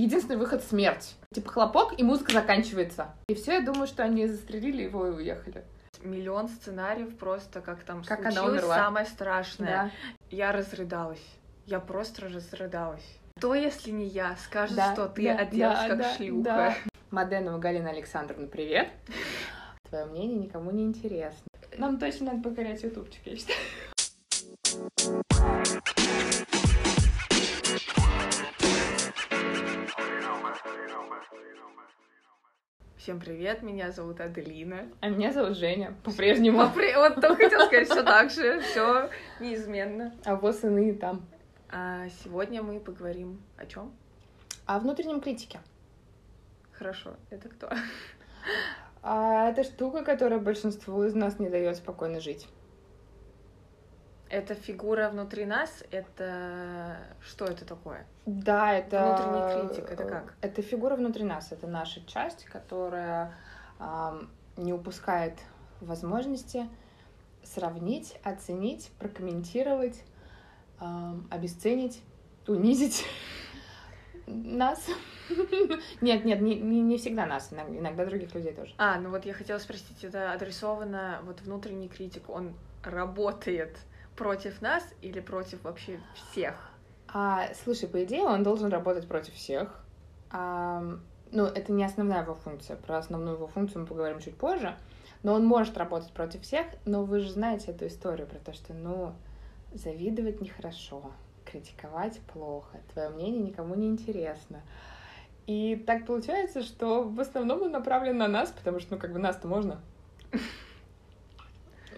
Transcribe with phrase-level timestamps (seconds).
[0.00, 1.14] единственный выход— смерть.
[1.32, 3.14] Типа хлопок, и музыка заканчивается.
[3.28, 5.64] И все, я думаю, что они застрелили его и уехали.
[6.02, 8.76] Миллион сценариев просто, как там Как случилось она умерла.
[8.76, 9.68] самое страшное.
[9.68, 9.90] Да.
[10.30, 11.24] Я разрыдалась.
[11.66, 13.04] Я просто разрыдалась.
[13.38, 16.42] Кто, если не я, скажет, Да, что ты да, оделась да, как да, шлюха?
[16.44, 16.74] да.
[17.10, 18.88] Маденова Галина Александровна, привет.
[19.88, 21.40] Твое мнение никому не интересно.
[21.78, 23.58] Нам точно надо покорять ютубчик, я считаю.
[33.04, 34.88] Всем привет, меня зовут Аделина.
[35.02, 36.56] А меня зовут Женя, по-прежнему.
[36.56, 40.14] Попри- Вот только хотела сказать, все так же, все неизменно.
[40.24, 41.20] А вот сыны там.
[41.68, 43.92] А сегодня мы поговорим о чем?
[44.64, 45.60] О внутреннем критике.
[46.72, 47.68] Хорошо, это кто?
[49.02, 52.48] А это штука, которая большинству из нас не дает спокойно жить.
[54.34, 58.04] Это фигура внутри нас, это что это такое?
[58.26, 59.16] Да, это...
[59.28, 60.34] Внутренний критик, это как?
[60.40, 63.32] Это фигура внутри нас, это наша часть, которая
[63.78, 65.38] ам, не упускает
[65.80, 66.68] возможности
[67.44, 70.02] сравнить, оценить, прокомментировать,
[70.80, 72.02] ам, обесценить,
[72.48, 73.06] унизить
[74.26, 74.84] нас.
[76.00, 78.74] Нет, нет, не, не, не всегда нас, иногда, иногда других людей тоже.
[78.78, 83.78] А, ну вот я хотела спросить, это адресовано, вот внутренний критик, он работает
[84.16, 86.54] против нас или против вообще всех?
[87.08, 89.80] А, слушай, по идее, он должен работать против всех.
[90.30, 92.76] Ам, ну, это не основная его функция.
[92.76, 94.76] Про основную его функцию мы поговорим чуть позже.
[95.22, 98.74] Но он может работать против всех, но вы же знаете эту историю про то, что,
[98.74, 99.14] ну,
[99.72, 101.12] завидовать нехорошо,
[101.44, 104.62] критиковать плохо, твое мнение никому не интересно.
[105.46, 109.18] И так получается, что в основном он направлен на нас, потому что, ну, как бы
[109.18, 109.80] нас-то можно.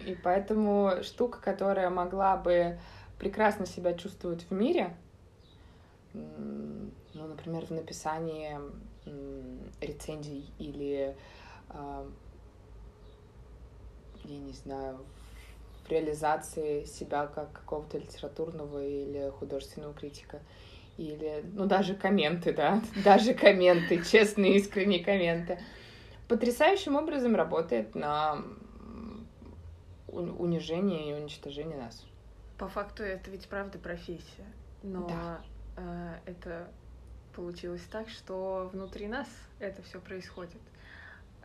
[0.07, 2.79] И поэтому штука, которая могла бы
[3.19, 4.95] прекрасно себя чувствовать в мире,
[6.13, 8.57] ну, например, в написании
[9.81, 11.13] рецензий или,
[11.69, 12.07] а,
[14.23, 14.99] я не знаю,
[15.83, 20.39] в реализации себя как какого-то литературного или художественного критика.
[20.97, 25.59] Или, ну, даже комменты, да, даже комменты, честные, искренние комменты.
[26.29, 28.41] Потрясающим образом работает на
[30.07, 32.05] унижение и уничтожение нас.
[32.57, 34.45] По факту это ведь правда профессия,
[34.83, 35.41] но Да.
[35.77, 36.67] э, это
[37.35, 39.27] получилось так, что внутри нас
[39.59, 40.61] это все происходит.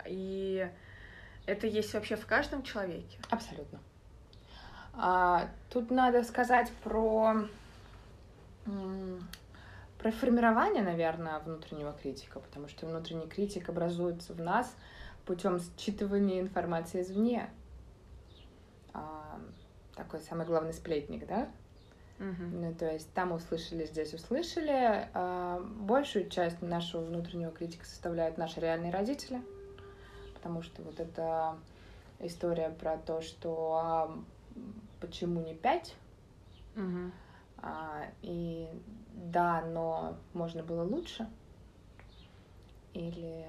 [0.07, 0.69] И
[1.47, 3.19] это есть вообще в каждом человеке.
[3.31, 3.79] Абсолютно.
[4.95, 7.47] А, тут надо сказать про,
[9.99, 14.75] про формирование, наверное, внутреннего критика, потому что внутренний критик образуется в нас
[15.25, 17.51] путем считывания информации извне.
[19.95, 21.51] Такой самый главный сплетник, да?
[22.19, 22.61] Мгм.
[22.61, 25.09] Ну, то есть там услышали, здесь услышали.
[25.13, 29.43] А, большую часть нашего внутреннего критика составляют наши реальные родители,
[30.35, 31.59] потому что вот эта
[32.21, 34.19] история про то, что а,
[35.01, 35.97] почему не пять,
[36.75, 37.13] Мгм.
[37.59, 38.71] а, и
[39.09, 41.29] да, но можно было лучше,
[42.95, 43.47] или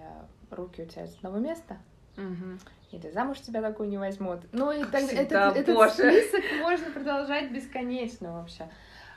[0.50, 1.78] руки у тебя с одного места,
[2.16, 2.60] Мгм.
[2.94, 4.42] Или замуж тебя такой не возьмут.
[4.52, 8.70] Ну и так, всегда, этот, этот список можно продолжать бесконечно вообще.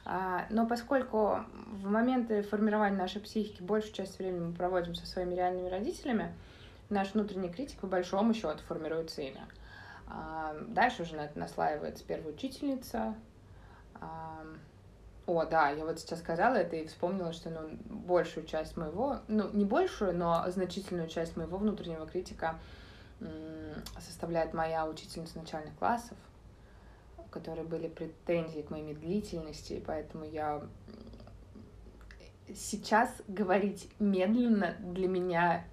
[0.04, 1.40] А, но поскольку
[1.72, 6.32] в моменты формирования нашей психики большую часть времени мы проводим со своими реальными родителями,
[6.88, 9.40] наш внутренний критик по большому счету формируется ими.
[10.08, 13.14] А, дальше уже на это наслаивается первая учительница.
[14.00, 14.44] А,
[15.26, 19.50] о, да, я вот сейчас сказала это и вспомнила, что ну, большую часть моего, ну,
[19.52, 22.60] не большую, но значительную часть моего внутреннего критика
[24.00, 26.16] составляет моя учительница начальных классов,
[27.18, 30.62] у которой были претензии к моей медлительности, поэтому я
[32.54, 35.64] сейчас говорить медленно для меня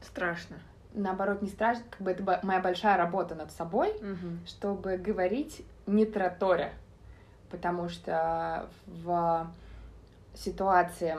[0.00, 0.56] Страшно.
[0.92, 4.40] наоборот не страшно, как бы это моя большая работа над собой, Мгм.
[4.46, 6.72] чтобы говорить не тараторя,
[7.50, 9.50] потому что в
[10.34, 11.16] ситуации,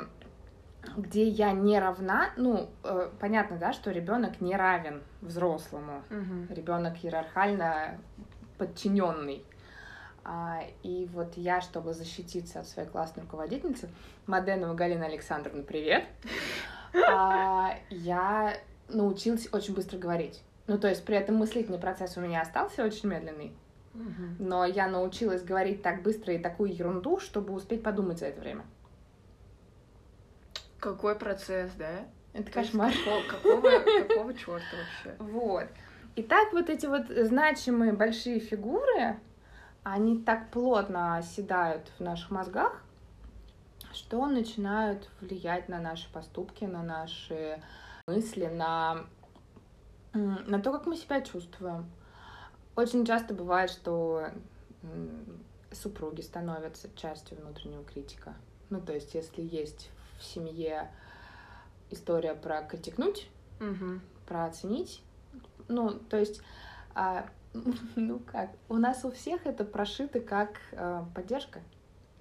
[0.97, 6.47] где я не равна, ну, э, понятно, да, что ребенок не равен взрослому, Мгм.
[6.49, 7.99] ребенок иерархально
[8.57, 9.43] подчиненный.
[10.23, 13.89] А, и вот я, чтобы защититься от своей классной руководительницы,
[14.25, 16.05] Маденова Галина Александровна, привет,
[17.07, 18.57] а, я
[18.89, 20.41] научилась очень быстро говорить.
[20.67, 23.53] Ну, то есть при этом мыслительный процесс у меня остался очень медленный,
[23.93, 24.37] Мгм.
[24.39, 28.63] но я научилась говорить так быстро и такую ерунду, чтобы успеть подумать за это время.
[30.85, 32.05] Какой процесс, да?
[32.33, 32.93] Это То есть кошмар.
[32.93, 33.69] како- Какого,
[34.07, 35.15] какого черта вообще?
[35.17, 35.67] Вот.
[36.15, 39.17] И так вот эти вот значимые большие фигуры,
[39.81, 42.83] они так плотно оседают в наших мозгах,
[43.93, 47.59] что начинают влиять на наши поступки, на наши
[48.07, 49.05] мысли, на,
[50.13, 51.89] на то, как мы себя чувствуем.
[52.75, 54.27] Очень часто бывает, что
[55.71, 58.35] супруги становятся частью внутреннего критика.
[58.69, 59.89] Ну, то есть, если есть
[60.19, 60.91] в семье
[61.89, 63.29] история про критикнуть,
[63.59, 63.99] угу.
[64.25, 65.01] про оценить,
[65.67, 66.41] ну, то есть,
[66.93, 67.25] а,
[67.95, 71.59] ну как, у нас у всех это прошито как а, поддержка.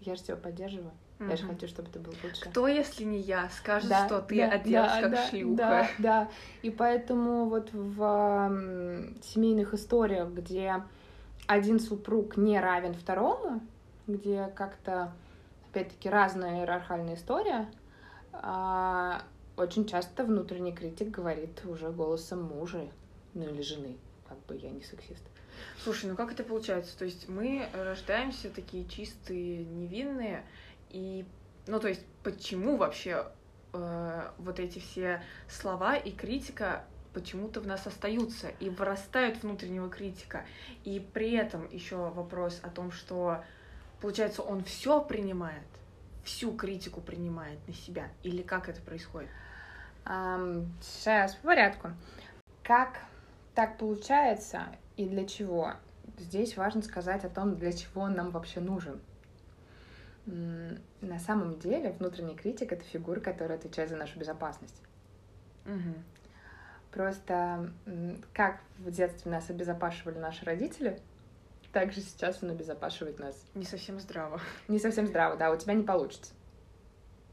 [0.00, 0.92] Я же тебя поддерживаю.
[1.20, 1.30] Угу.
[1.30, 2.40] Я же хочу, чтобы ты был лучше.
[2.42, 5.56] Кто, если не я, скажет, да, что ты да, оделась да, как да, шлюха?
[5.56, 6.28] Да, да.
[6.62, 10.82] И поэтому вот в семейных историях, где
[11.46, 13.60] один супруг не равен второму,
[14.06, 15.12] где как-то,
[15.70, 17.68] опять-таки, разная иерархальная история,
[18.42, 19.20] э,
[19.56, 22.88] очень часто внутренний критик говорит уже голосом мужа,
[23.34, 23.96] ну или жены,
[24.28, 25.22] как бы я не сексист.
[25.82, 26.96] Слушай, ну как это получается?
[26.98, 30.44] То есть мы рождаемся такие чистые, невинные,
[30.90, 31.24] и,
[31.66, 33.26] ну, то есть, почему вообще
[33.72, 40.44] э, вот эти все слова и критика почему-то в нас остаются и вырастают внутреннего критика.
[40.84, 43.44] И при этом еще вопрос о том, что,
[44.00, 45.66] получается, он все принимает,
[46.24, 49.30] всю критику принимает на себя, или как это происходит?
[50.04, 51.90] Um, сейчас по порядку.
[52.62, 52.98] Как
[53.54, 54.64] так получается
[54.96, 55.74] и для чего?
[56.18, 59.00] Здесь важно сказать о том, для чего он нам вообще нужен.
[60.26, 64.80] На самом деле внутренний критик— это фигура, которая отвечает за нашу безопасность.
[65.66, 65.94] Угу.
[66.92, 67.70] Просто
[68.32, 71.00] как в детстве нас обезопашивали наши родители,
[71.74, 73.44] так же сейчас он обезопашивает нас.
[73.54, 74.40] Не совсем здраво.
[74.68, 76.32] Не совсем здраво, да, у тебя не получится.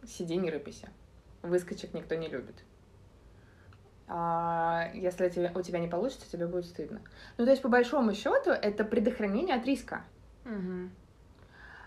[0.05, 0.89] Сиди, не рыпайся.
[1.43, 2.55] Выскочек никто не любит.
[4.07, 7.01] А если тебе, у тебя не получится, тебе будет стыдно.
[7.37, 10.03] Ну, то есть, по большому счету, это предохранение от риска.
[10.43, 10.89] Угу.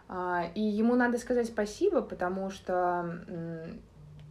[0.08, 3.20] А, и ему надо сказать спасибо, потому что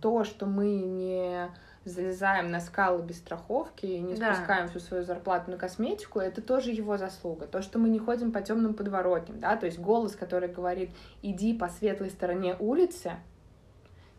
[0.01, 1.51] то, что мы не
[1.85, 4.33] залезаем на скалы без страховки и не да.
[4.33, 7.45] спускаем всю свою зарплату на косметику, это тоже его заслуга.
[7.45, 10.91] То, что мы не ходим по темным подворотням, да, то есть голос, который говорит,
[11.21, 13.13] иди по светлой стороне улицы,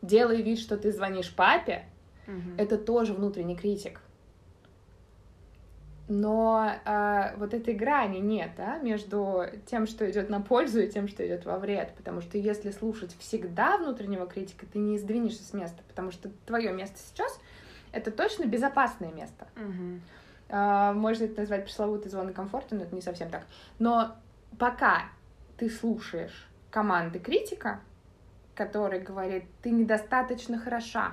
[0.03, 1.85] делай вид, что ты звонишь папе,
[2.27, 2.57] угу.
[2.59, 4.01] это тоже внутренний критик
[6.09, 11.09] но э, вот этой грани нет, да, между тем, что идет на пользу, и тем,
[11.09, 11.95] что идет во вред.
[11.97, 16.73] Потому что если слушать всегда внутреннего критика, ты не сдвинешься с места, потому что твое
[16.73, 17.39] место сейчас
[17.95, 19.47] это точно безопасное место.
[19.57, 20.99] Угу.
[20.99, 23.45] Можно это назвать пресловутой зоной комфорта, но это не совсем так.
[23.79, 24.15] Но
[24.59, 25.05] пока
[25.57, 27.81] ты слушаешь команды критика,
[28.55, 31.13] который говорит, ты недостаточно хороша,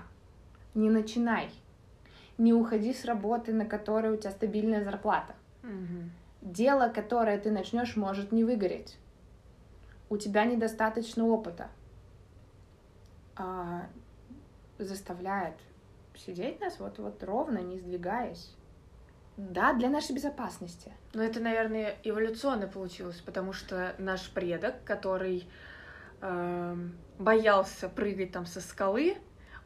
[0.74, 1.50] не начинай
[2.42, 5.36] не уходи с работы, на которой у тебя стабильная зарплата.
[5.63, 6.10] Угу.
[6.42, 8.98] Дело, которое ты начнешь, может не выгореть.
[10.10, 11.69] У тебя недостаточно опыта.
[13.36, 13.84] А,
[14.80, 15.56] заставляет
[16.16, 18.56] сидеть нас вот, вот ровно, не сдвигаясь.
[19.38, 20.92] Да, для нашей безопасности.
[21.13, 25.48] Но это, наверное, эволюционно получилось, потому что наш предок, который
[26.22, 26.75] э,
[27.18, 29.18] боялся прыгать там со скалы,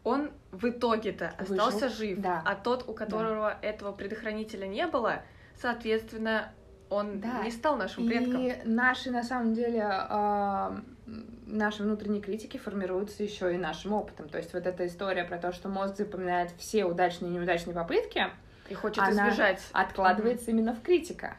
[0.04, 1.98] он в итоге-то остался Выжил.
[1.98, 2.42] жив, да.
[2.46, 3.68] а тот, у которого да.
[3.68, 5.24] этого предохранителя не было,
[5.56, 6.54] соответственно,
[6.90, 7.42] он да.
[7.44, 8.40] не стал нашим предком.
[8.40, 14.30] И наши, на самом деле, э, наши внутренние критики формируются еще и нашим опытом.
[14.30, 18.26] То есть вот эта история про то, что мозг запоминает все удачные и неудачные попытки,
[18.70, 19.62] и хочет она избежать.
[19.72, 20.52] откладывается mm-hmm.
[20.52, 21.38] именно в критика,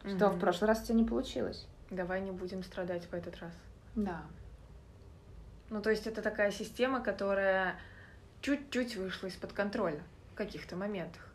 [0.00, 0.36] что mm-hmm.
[0.36, 1.66] в прошлый раз у тебя не получилось.
[1.90, 3.52] Давай не будем страдать в этот раз.
[3.94, 4.22] Да.
[5.70, 7.76] Ну, то есть это такая система, которая
[8.40, 10.00] чуть-чуть вышла из-под контроля
[10.32, 11.28] в каких-то моментах.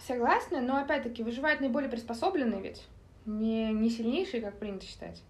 [0.00, 2.86] Согласна, но опять-таки выживает наиболее приспособленный ведь,
[3.26, 5.22] не, не сильнейший, как принято считать.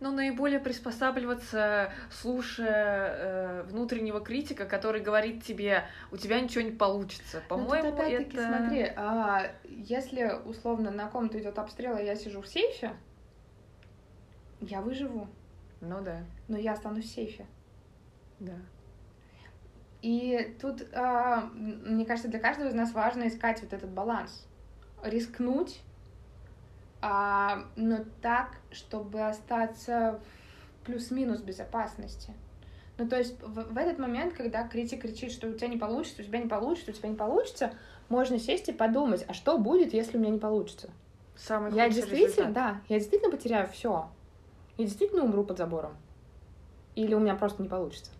[0.00, 7.42] Ну, наиболее приспосабливаться, слушая э, внутреннего критика, который говорит тебе, у тебя ничего не получится.
[7.42, 8.46] Ну, По-моему, опять-таки, это...
[8.46, 12.92] смотри, а если условно на ком-то идет обстрел, а я сижу в сейфе,
[14.60, 15.28] я выживу.
[15.82, 16.24] Ну да.
[16.48, 17.46] Но я останусь в сейфе.
[18.38, 18.56] Да.
[20.00, 24.46] И тут, э, мне кажется, для каждого из нас важно искать вот этот баланс.
[25.02, 25.82] Рискнуть,
[27.02, 30.20] э, но так, чтобы остаться
[30.80, 32.32] в плюс-минус безопасности.
[32.98, 36.22] Ну, то есть в, в этот момент, когда критик кричит, что у тебя не получится,
[36.22, 37.72] у тебя не получится, у тебя не получится,
[38.08, 40.90] можно сесть и подумать, а что будет, если у меня не получится?
[41.36, 42.52] Самый я действительно, результат.
[42.52, 44.10] да, я действительно потеряю все
[44.80, 45.92] я действительно умру под забором?
[46.94, 48.10] Или у меня просто не получится?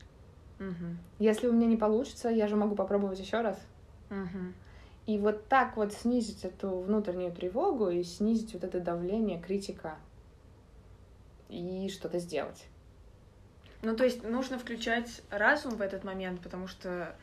[0.59, 0.97] Угу.
[1.19, 3.59] Если у меня не получится, я же могу попробовать еще раз.
[4.11, 4.53] Угу.
[5.11, 9.99] И вот так вот снизить эту внутреннюю тревогу и снизить вот это давление, критика.
[11.49, 12.65] и что-то сделать.
[13.83, 17.17] Ну, то есть нужно включать разум в этот момент, потому что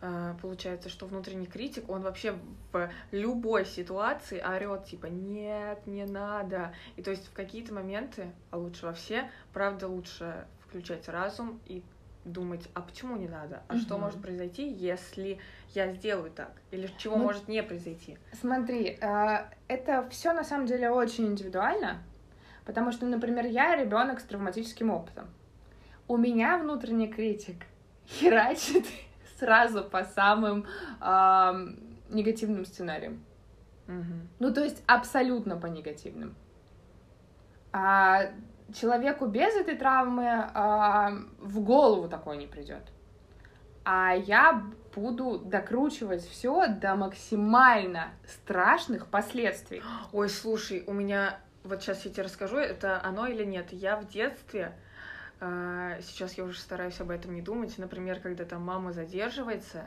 [0.00, 2.38] э, получается, что внутренний критик, он вообще
[2.72, 6.72] в любой ситуации орет типа нет, не надо.
[6.96, 11.82] И то есть в какие-то моменты, а лучше во все, правда лучше включать разум и
[12.26, 13.62] думать, а почему не надо?
[13.68, 13.80] А угу.
[13.80, 15.38] что может произойти, если
[15.74, 16.52] я сделаю так?
[16.70, 18.18] Или чего ну, может не произойти?
[18.40, 22.02] Смотри, э, это все на самом деле очень индивидуально,
[22.64, 25.28] потому что, например, я ребенок с травматическим опытом
[26.08, 27.66] у меня внутренний критик
[28.06, 28.86] херачит
[29.38, 30.66] сразу по самым
[31.00, 31.66] э,
[32.10, 33.24] негативным сценариям.
[33.88, 34.14] Угу.
[34.40, 36.34] Ну, то есть абсолютно по негативным.
[37.72, 38.30] А
[38.74, 42.82] человеку без этой травмы а, в голову такое не придет.
[43.84, 49.82] А я буду докручивать все до максимально страшных последствий.
[50.12, 53.72] Ой, слушай, у меня вот сейчас я тебе расскажу, это оно или нет.
[53.72, 54.72] Я в детстве
[55.40, 57.76] а, сейчас я уже стараюсь об этом не думать.
[57.78, 59.86] Например, когда там мама задерживается,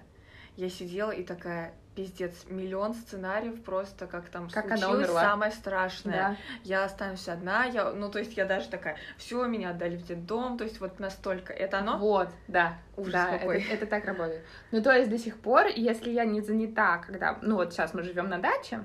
[0.57, 5.21] я сидела и такая, пиздец, миллион сценариев просто, как там как случилось она умерла.
[5.21, 6.13] самое страшное.
[6.13, 6.35] Да.
[6.63, 10.57] Я останусь одна, я, ну, то есть я даже такая, все, меня отдали в детдом,
[10.57, 11.51] то есть вот настолько.
[11.51, 11.97] Это оно?
[11.97, 12.77] Вот, да.
[12.95, 13.61] Ужас да, какой.
[13.61, 14.43] Это, это так работает.
[14.71, 18.03] Ну, то есть до сих пор, если я не занята, когда, ну, вот сейчас мы
[18.03, 18.81] живем на даче,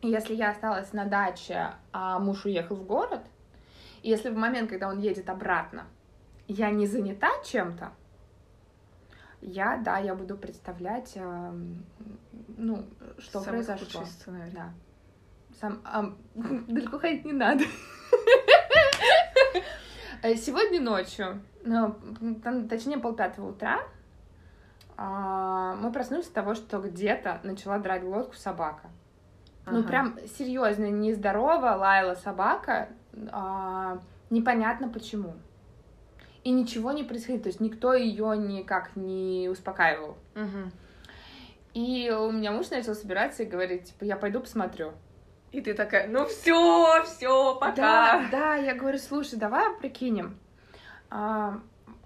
[0.00, 3.20] если я осталась на даче, а муж уехал в город,
[4.02, 5.84] если в момент, когда он едет обратно,
[6.48, 7.92] я не занята чем-то,
[9.42, 11.52] я, да, я буду представлять, э,
[12.56, 12.86] ну,
[13.18, 14.04] что Самый произошло.
[14.04, 14.52] Сценарий.
[14.52, 14.72] Да.
[15.60, 16.12] Сам, э,
[16.68, 17.64] далеко ходить не надо.
[20.36, 21.96] Сегодня ночью, ну,
[22.70, 23.80] точнее полпятого утра,
[24.96, 28.90] э, мы проснулись от того, что где-то начала драть глотку собака.
[29.66, 29.78] Ну, ага.
[29.78, 32.88] Ну, прям серьезно, нездорово лаяла собака,
[33.30, 33.98] а,
[34.30, 35.34] непонятно почему.
[36.44, 40.16] И ничего не происходит, то есть никто ее никак не успокаивал.
[40.34, 40.72] Угу.
[41.74, 44.92] И у меня муж начал собираться и говорить, типа, я пойду посмотрю.
[45.52, 47.74] И ты такая, ну все, все, пока.
[47.76, 50.38] Да, да, я говорю, слушай, давай прикинем.
[51.10, 51.60] А,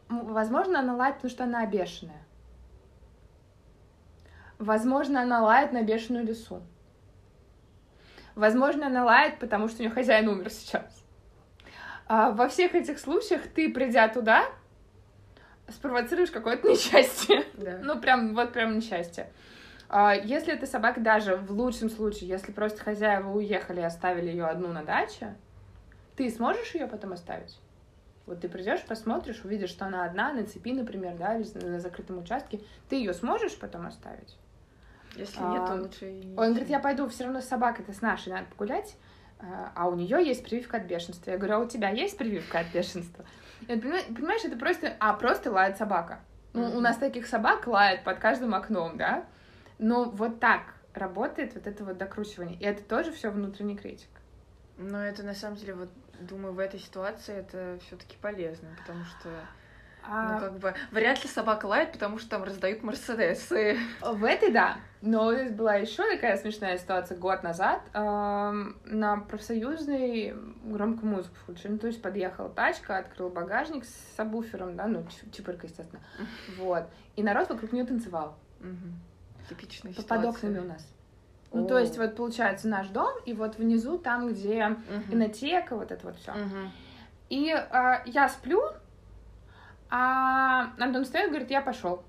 [0.08, 2.26] возможно, она лает, потому что она обешенная.
[4.58, 6.62] Возможно, она лает на бешеную лесу.
[8.34, 10.95] Возможно, она лает, потому что у нее хозяин умер сейчас.
[12.06, 14.44] А во всех этих случаях ты, придя туда,
[15.68, 17.44] спровоцируешь какое-то несчастье.
[17.54, 17.78] Да.
[17.82, 19.30] ну, прям, вот прям несчастье.
[19.88, 24.46] А если эта собака даже в лучшем случае, если просто хозяева уехали и оставили ее
[24.46, 25.36] одну на даче,
[26.16, 27.58] ты сможешь ее потом оставить?
[28.26, 32.18] Вот ты придешь, посмотришь, увидишь, что она одна на цепи, например, да, или на закрытом
[32.18, 34.36] участке, ты ее сможешь потом оставить?
[35.14, 38.02] Если а, нет, то лучше и Он говорит, я пойду, все равно с собакой-то с
[38.02, 38.96] нашей надо погулять,
[39.38, 41.30] а, у нее есть прививка от бешенства.
[41.30, 43.24] Я говорю, а у тебя есть прививка от бешенства?
[43.68, 46.20] И он, понимаешь, это просто, а, просто лает собака.
[46.52, 49.26] Ну, у нас таких собак лает под каждым окном, да?
[49.78, 52.56] Но вот так работает вот это вот докручивание.
[52.58, 54.08] И это тоже все внутренний критик.
[54.78, 55.90] Но это на самом деле, вот
[56.20, 59.28] думаю, в этой ситуации это все-таки полезно, потому что
[60.08, 60.34] а...
[60.34, 63.78] Ну, как бы, вряд ли собака лает, потому что там раздают Мерседесы.
[64.00, 64.78] В этой, да.
[65.02, 67.80] Но была еще такая смешная ситуация год назад.
[67.94, 70.34] Эм, на профсоюзной
[70.64, 71.72] громкую музыку включили.
[71.72, 76.02] Ну, то есть подъехала тачка, открыл багажник с сабвуфером, да, ну, чипырка, естественно.
[76.58, 76.84] Вот.
[77.14, 78.36] И народ вокруг нее танцевал.
[79.48, 80.16] Типичная ситуация.
[80.16, 80.86] Под окнами у нас.
[81.52, 81.68] Ну, О.
[81.68, 85.14] то есть, вот получается наш дом, и вот внизу там, где угу.
[85.14, 86.32] инотека, вот это вот все.
[86.32, 86.70] Угу.
[87.30, 88.62] И э, я сплю,
[89.88, 92.02] а Антон встает говорит, я пошел.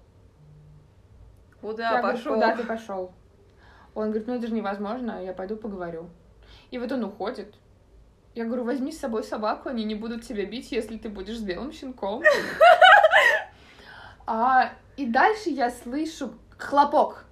[1.62, 2.36] Куда я пошел?
[2.36, 3.12] Говорю, Куда ты пошел?
[3.94, 6.10] Он говорит, ну это же невозможно, я пойду поговорю.
[6.72, 7.56] И вот он уходит.
[8.36, 11.42] Я говорю, возьми с собой собаку, они не будут тебя бить, если ты будешь с
[11.42, 12.24] белым щенком.
[14.30, 17.24] А, и дальше я слышу хлопок.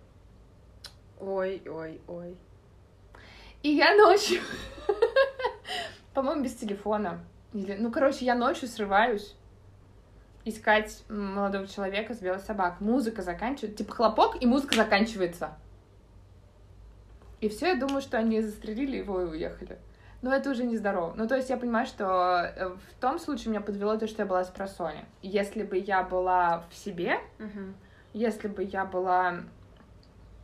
[1.20, 2.38] Ой, ой, ой.
[3.64, 4.42] И я ночью,
[6.14, 7.20] по-моему, без телефона.
[7.52, 9.36] Ну, короче, я ночью срываюсь
[10.46, 12.86] искать молодого человека с белой собакой.
[12.88, 15.58] Музыка заканчивается, типа хлопок, и музыка заканчивается.
[17.42, 19.78] И все, я думаю, что они застрелили его и уехали.
[20.22, 21.14] Но это уже нездорово.
[21.16, 24.26] Ну, то есть я понимаю, что э, в том случае меня подвело то, что я
[24.26, 25.06] была с просони.
[25.22, 27.74] Если бы я была в себе, uh-huh.
[28.14, 29.42] если бы я была...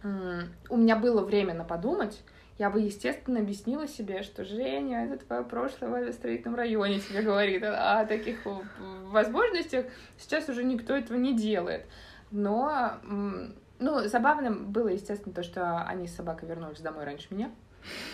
[0.03, 2.21] У меня было время на подумать,
[2.61, 7.63] я бы, естественно, объяснила себе, что Женя, это твое прошлое в авиастроительном районе тебе говорит
[7.63, 8.45] о таких
[8.77, 9.87] возможностях.
[10.19, 11.87] Сейчас уже никто этого не делает.
[12.29, 12.99] Но,
[13.79, 17.49] ну, забавным было, естественно, то, что они с собакой вернулись домой раньше меня.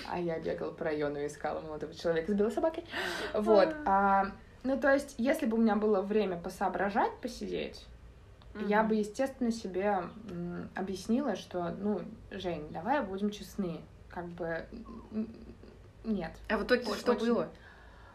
[0.09, 2.85] А я бегала по району и искала молодого человека с белой собакой.
[3.33, 3.75] Вот.
[3.85, 4.27] А,
[4.63, 7.85] ну, то есть, если бы у меня было время посоображать, посидеть,
[8.65, 10.03] я бы, естественно, себе
[10.73, 11.99] объяснила, что, ну,
[12.31, 13.81] Жень, давай будем честны.
[14.17, 14.65] Как бы
[16.03, 16.31] нет.
[16.49, 17.49] А в итоге Очень- что очень- было?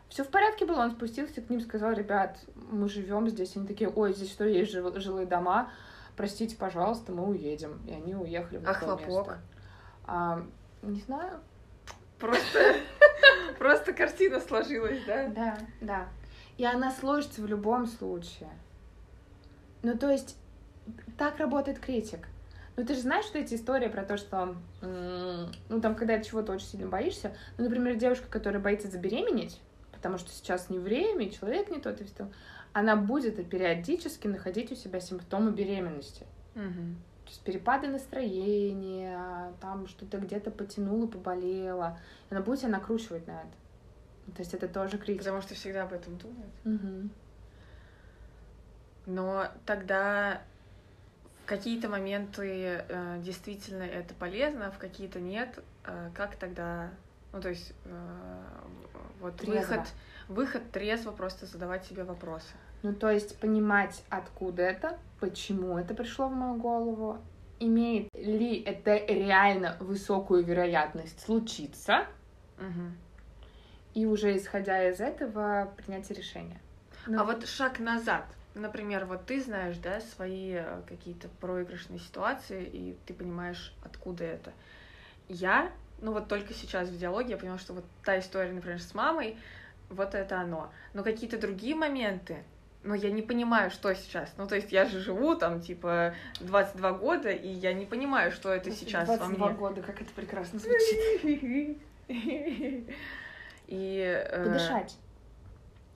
[0.08, 3.56] Все в порядке было, он спустился к ним, сказал, ребят, мы живем здесь.
[3.56, 5.70] Они такие, ой, здесь что, есть жил- жилые дома?
[6.16, 7.80] Простите, пожалуйста, мы уедем.
[7.86, 9.06] И они уехали в А хлопок?
[9.06, 9.38] место.
[10.04, 10.44] А,
[10.82, 11.38] не знаю.
[12.18, 12.74] Просто,
[13.60, 15.28] просто картина сложилась, да?
[15.28, 16.08] Да, да.
[16.58, 18.50] И она сложится в любом случае.
[19.84, 20.36] Ну, то есть,
[21.16, 22.26] так работает критик.
[22.82, 26.50] Ну, ты же знаешь, что эти истории про то, что, ну, там, когда ты чего-то
[26.50, 29.60] очень сильно боишься, ну, например, девушка, которая боится забеременеть,
[29.92, 32.28] потому что сейчас не время, и человек не тот, и всё,
[32.72, 36.26] она будет периодически находить у себя симптомы беременности.
[36.56, 36.96] Мгм.
[37.22, 42.00] То есть перепады настроения, там что-то где-то потянуло, поболело.
[42.30, 44.34] Она будет себя накручивать на это.
[44.34, 45.22] То есть это тоже критика.
[45.22, 46.52] Потому что всегда об этом думают.
[46.64, 47.10] Мгм.
[49.06, 50.42] Но тогда
[51.52, 55.62] какие-то моменты э, действительно это полезно, а в какие-то нет.
[55.84, 56.90] Э, как тогда,
[57.32, 58.42] ну то есть э,
[59.20, 59.58] вот Трезво.
[59.58, 59.80] выход,
[60.28, 62.54] выход трезво просто задавать себе вопросы.
[62.82, 67.18] Ну, то есть понимать, откуда это, почему это пришло в мою голову,
[67.60, 72.06] имеет ли это реально высокую вероятность случиться,
[72.58, 72.96] Мгм.
[73.94, 76.60] и уже исходя из этого принять решение.
[77.06, 78.24] Ну, А вот шаг назад.
[78.54, 84.52] Например, вот ты знаешь, да, свои э, какие-то проигрышные ситуации, и ты понимаешь, откуда это.
[85.28, 88.94] Я, ну вот только сейчас в диалоге я поняла, что вот та история, например, с
[88.94, 89.38] мамой,
[89.88, 90.70] вот это оно.
[90.92, 92.44] Но какие-то другие моменты,
[92.84, 94.32] но я не понимаю, что сейчас.
[94.36, 98.52] Ну, то есть я же живу там, типа, 22 года, и я не понимаю, что
[98.52, 99.56] это сейчас во 22 мне.
[99.56, 101.78] года, как это прекрасно звучит.
[103.68, 104.24] И...
[104.28, 104.98] э, Подышать.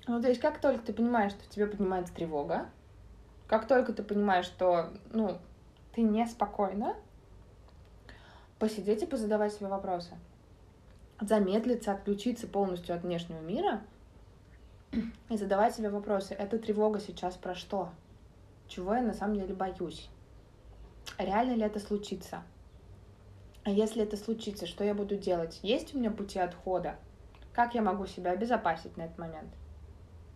[0.07, 2.69] Ну, то есть, как только ты понимаешь, что в тебе поднимается тревога,
[3.49, 5.39] как только ты понимаешь, что, ну,
[5.93, 6.95] ты неспокойна,
[8.59, 10.14] посидеть и позадавать себе вопросы.
[11.21, 13.83] Замедлиться, отключиться полностью от внешнего мира
[15.29, 16.35] и задавать себе вопросы.
[16.35, 17.90] Эта тревога сейчас про что?
[18.69, 20.09] Чего я на самом деле боюсь?
[21.19, 22.42] Реально ли это случится?
[23.64, 25.59] А если это случится, что я буду делать?
[25.62, 26.97] Есть у меня пути отхода?
[27.53, 29.49] Как я могу себя обезопасить на этот момент?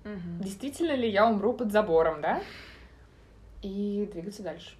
[0.05, 0.41] Мгм.
[0.41, 2.43] Действительно ли я умру под забором, да?
[3.63, 4.75] И двигаться дальше.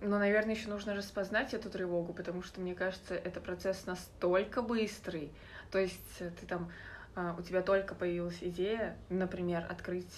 [0.00, 5.32] Ну, наверное, еще нужно распознать эту тревогу, потому что, мне кажется, это процесс настолько быстрый.
[5.70, 6.70] То есть э, ты там,
[7.16, 10.12] а, у тебя только появилась идея, например, открыть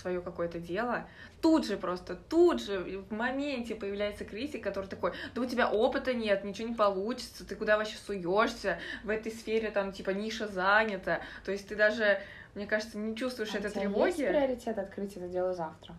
[0.00, 1.08] свое какое-то дело,
[1.40, 2.78] тут же просто, тут же
[3.08, 7.56] в моменте появляется критик, который такой, да у тебя опыта нет, ничего не получится, ты
[7.56, 12.20] куда вообще суешься, в этой сфере там типа ниша занята, то есть ты даже,
[12.54, 14.06] мне кажется, не чувствуешь А этой тревоги.
[14.08, 15.94] Есть приоритет открыть это дело завтра.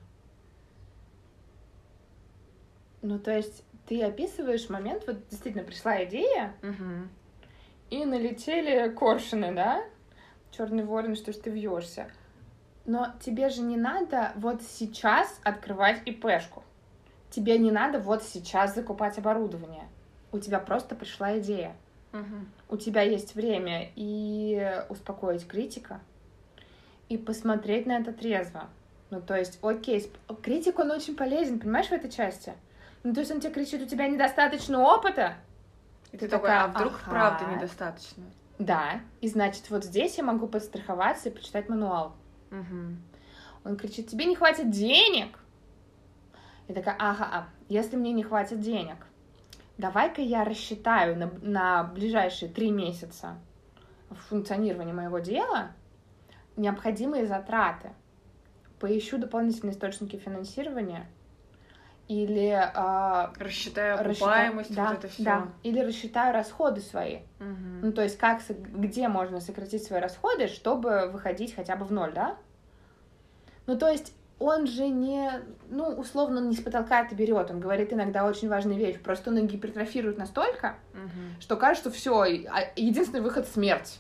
[3.02, 7.10] Ну, то есть ты описываешь момент, вот действительно пришла идея, Мгм.
[7.90, 9.84] и налетели коршуны, да?
[10.52, 12.10] Черный ворон, что ж ты вьешься.
[12.86, 16.64] Но тебе же не надо вот сейчас открывать ИПшку.
[17.30, 19.88] Тебе не надо вот сейчас закупать оборудование.
[20.32, 21.76] У тебя просто пришла идея.
[22.12, 22.52] Мгм.
[22.68, 26.02] у тебя есть время и успокоить критика,
[27.12, 28.70] и посмотреть на это трезво.
[29.10, 30.10] Ну, то есть, окей,
[30.42, 32.54] критик, он очень полезен, понимаешь, в этой части?
[33.04, 35.34] Ну, то есть он тебе кричит, у тебя недостаточно опыта?
[36.14, 37.12] И Ты ты такая, а вдруг «Ага».
[37.12, 38.24] правда недостаточно?
[38.60, 39.02] Да.
[39.20, 42.16] И значит, вот здесь я могу подстраховаться и почитать мануал.
[42.50, 43.02] Мгм.
[43.66, 45.38] Он кричит, тебе не хватит денег?
[46.70, 49.06] Я такая, ага, а, если мне не хватит денег,
[49.78, 53.38] давай-ка я рассчитаю на, на ближайшие три месяца
[54.30, 55.72] функционирования моего дела
[56.58, 57.92] необходимые затраты.
[58.80, 61.08] Поищу дополнительные источники финансирования
[62.08, 65.24] или а, Рассчитаю окупаемость, да, вот это все.
[65.24, 67.20] да, или рассчитаю расходы свои.
[67.40, 72.12] Ну, то есть как, где можно сократить свои расходы, чтобы выходить хотя бы в ноль,
[72.14, 72.36] да?
[73.68, 75.32] Ну, то есть он же не,
[75.70, 79.30] ну, условно, он не с потолка это берет, он говорит иногда очень важные вещи, просто
[79.30, 80.76] он гипертрофирует настолько,
[81.40, 82.26] что кажется, все,
[82.76, 84.00] единственный выход— смерть.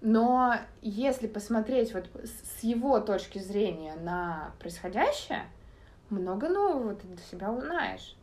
[0.00, 5.46] Но если посмотреть вот с его точки зрения на происходящее,
[6.10, 8.16] много нового ты для себя узнаешь.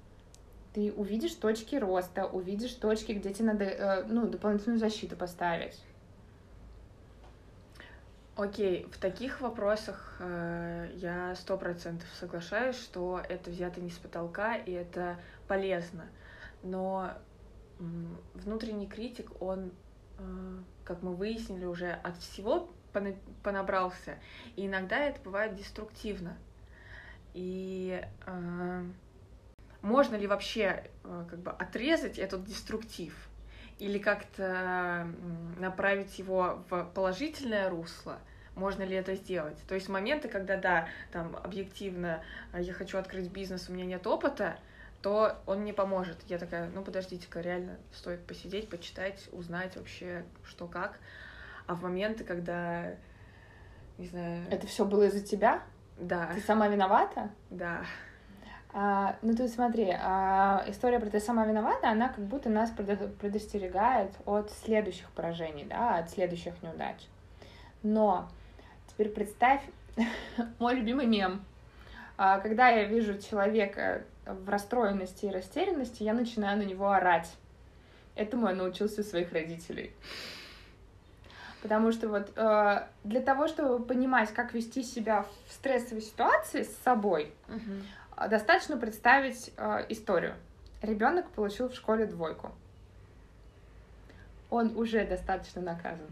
[0.73, 5.81] Ты увидишь точки роста, увидишь точки, где тебе надо э, ну, дополнительную защиту поставить.
[8.35, 14.55] Окей, в таких вопросах э, я сто процентов соглашаюсь, что это взято не с потолка,
[14.55, 16.05] и это полезно.
[16.61, 17.11] Но
[18.33, 19.71] внутренний критик, он,
[20.83, 22.69] как мы выяснили уже, от всего
[23.43, 24.17] понабрался.
[24.55, 26.37] И иногда это бывает деструктивно.
[27.33, 28.83] И э,
[29.81, 33.13] можно ли вообще э, как бы отрезать этот деструктив
[33.77, 35.07] или как-то
[35.59, 38.19] направить его в положительное русло?
[38.55, 39.57] Можно ли это сделать?
[39.67, 42.23] То есть моменты, когда, да, там объективно
[42.57, 44.57] я хочу открыть бизнес, у меня нет опыта,
[45.05, 46.17] то он мне поможет.
[46.25, 50.97] Я такая, ну подождите-ка, реально стоит посидеть, почитать, узнать вообще, что как.
[51.67, 52.95] А в моменты, когда,
[53.99, 54.47] не знаю...
[54.49, 55.61] Это все было из-за тебя?
[55.99, 56.31] Да.
[56.33, 57.29] Ты сама виновата?
[57.51, 57.85] Да.
[58.73, 64.11] А, ну, ты смотри, а, история про «ты сама виновата», она как будто нас предостерегает
[64.25, 66.97] от следующих поражений, да, от следующих неудач.
[67.83, 68.27] Но
[68.87, 69.61] теперь представь
[70.57, 71.45] мой любимый мем.
[72.17, 77.31] А, когда я вижу человека в расстроенности и растерянности, я начинаю на него орать.
[78.15, 79.93] Этому я научился у своих родителей.
[81.61, 86.75] Потому что вот э, для того, чтобы понимать, как вести себя в стрессовой ситуации с
[86.83, 88.29] собой, uh-huh.
[88.29, 90.35] достаточно представить э, историю.
[90.81, 92.51] Ребенок получил в школе двойку.
[94.51, 96.07] Он уже достаточно наказан.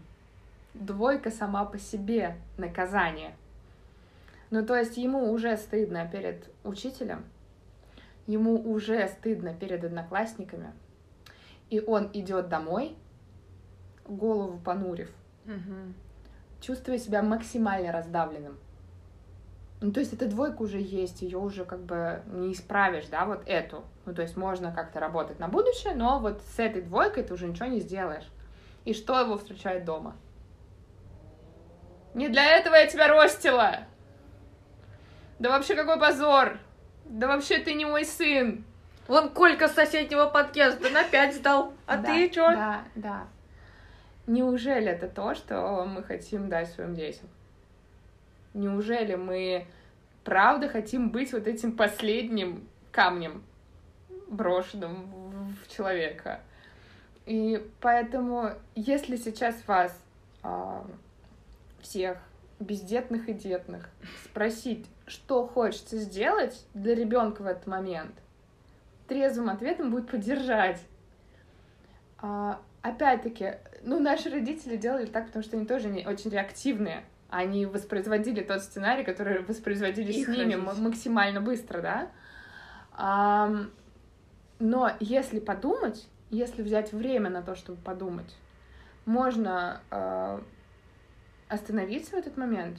[0.74, 3.36] Двойка сама по себе наказание.
[4.50, 7.24] Ну, то есть ему уже стыдно перед учителем,
[8.26, 10.72] ему уже стыдно перед одноклассниками,
[11.70, 12.96] и он идет домой,
[14.06, 15.10] голову понурив,
[15.46, 15.94] угу.
[16.60, 18.58] чувствуя себя максимально раздавленным.
[19.80, 23.42] Ну, то есть эта двойка уже есть, ее уже как бы не исправишь, да, вот
[23.46, 23.84] эту.
[24.06, 27.46] Ну, то есть можно как-то работать на будущее, но вот с этой двойкой ты уже
[27.46, 28.26] ничего не сделаешь.
[28.84, 30.16] И что его встречает дома?
[32.14, 33.80] Не для этого я тебя ростила!
[35.38, 36.58] Да вообще какой позор!
[37.04, 38.64] Да вообще ты не мой сын.
[39.06, 41.72] Вон Колька с соседнего подъезда на пять сдал.
[41.86, 42.50] А да, ты чё?
[42.50, 43.26] Да, да.
[44.26, 47.28] Неужели это то, что мы хотим дать своим детям?
[48.54, 49.66] Неужели мы
[50.24, 53.42] правда хотим быть вот этим последним камнем,
[54.28, 56.40] брошенным в человека?
[57.26, 59.98] И поэтому, если сейчас вас
[60.42, 60.82] э,
[61.80, 62.18] всех
[62.60, 63.88] бездетных и детных
[64.24, 68.14] спросить, что хочется сделать для ребенка в этот момент,
[69.08, 70.80] трезвым ответом будет поддержать.
[72.18, 77.04] А, опять-таки, ну, наши родители делали так, потому что они тоже не очень реактивные.
[77.28, 80.82] Они воспроизводили тот сценарий, который воспроизводили Их с ними родители.
[80.82, 82.10] максимально быстро, да.
[82.92, 83.50] А,
[84.58, 88.34] но если подумать, если взять время на то, чтобы подумать,
[89.04, 90.40] можно э,
[91.48, 92.78] остановиться в этот момент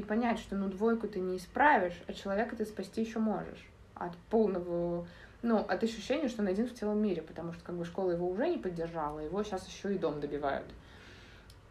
[0.00, 4.16] и понять, что ну двойку ты не исправишь, а человека ты спасти еще можешь от
[4.30, 5.06] полного,
[5.42, 8.28] ну, от ощущения, что он один в целом мире, потому что как бы школа его
[8.28, 10.66] уже не поддержала, его сейчас еще и дом добивают.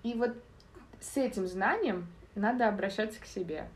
[0.03, 0.35] И вот
[1.01, 3.67] с этим знанием надо обращаться к себе.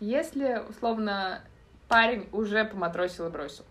[0.00, 1.42] Если, условно,
[1.88, 3.64] парень уже поматросил и бросил,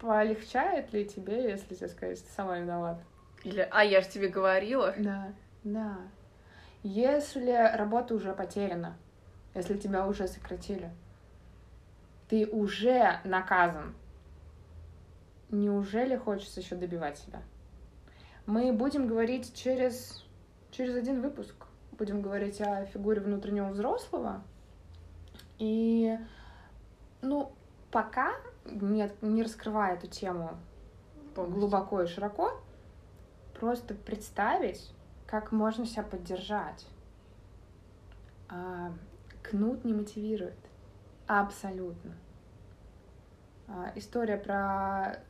[0.00, 3.02] полегчает ли тебе, если тебе сказать, что ты сама виновата?
[3.44, 4.92] Или, а я же тебе говорила.
[4.98, 5.98] Да, да.
[6.82, 8.96] Если работа уже потеряна,
[9.54, 10.90] если тебя уже сократили,
[12.28, 13.94] ты уже наказан,
[15.50, 17.42] неужели хочется еще добивать себя?
[18.46, 20.24] Мы будем говорить через,
[20.72, 21.54] через один выпуск.
[21.92, 24.42] Будем говорить о фигуре внутреннего взрослого.
[25.58, 26.18] И,
[27.20, 27.52] ну,
[27.92, 28.32] пока
[28.64, 30.58] не, не раскрывая эту тему
[31.34, 31.60] Полностью.
[31.60, 32.60] глубоко и широко,
[33.60, 34.90] просто представить,
[35.32, 36.86] как можно себя поддержать?
[38.50, 38.92] А,
[39.42, 40.58] кнут не мотивирует.
[41.26, 42.12] Абсолютно.
[43.66, 45.20] А, история про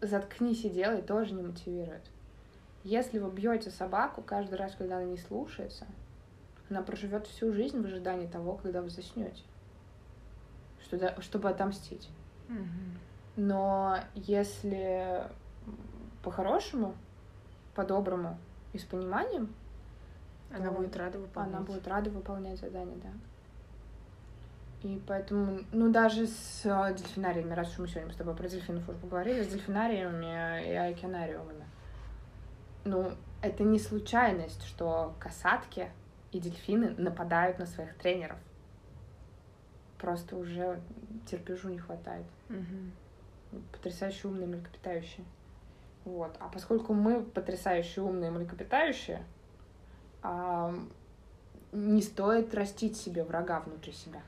[0.00, 2.00] заткнись и делай тоже не мотивирует.
[2.82, 5.84] Если вы бьете собаку каждый раз, когда она не слушается,
[6.70, 9.42] она проживет всю жизнь в ожидании того, когда вы заснете,
[11.20, 12.08] чтобы отомстить.
[13.36, 15.28] Но если
[16.22, 16.94] по-хорошему,
[17.74, 18.38] по-доброму,
[18.74, 19.54] и с пониманием,
[20.54, 21.54] она будет рада выполнять.
[21.54, 23.10] Она будет рада выполнять задание, да.
[24.82, 28.86] И поэтому, ну, даже с э, дельфинариями, раз уж мы сегодня с тобой про дельфинов
[28.86, 31.64] уже поговорили, с дельфинариями и океанариумами,
[32.84, 35.88] ну, это не случайность, что касатки
[36.32, 38.38] и дельфины нападают на своих тренеров.
[39.98, 40.80] Просто уже
[41.30, 42.26] терпежу не хватает.
[42.50, 43.60] Угу.
[43.72, 45.24] Потрясающе умные млекопитающие.
[46.04, 46.36] Вот.
[46.40, 49.24] А поскольку мы потрясающе умные млекопитающие,
[50.22, 50.74] а,
[51.72, 54.22] не стоит растить себе врага внутри себя.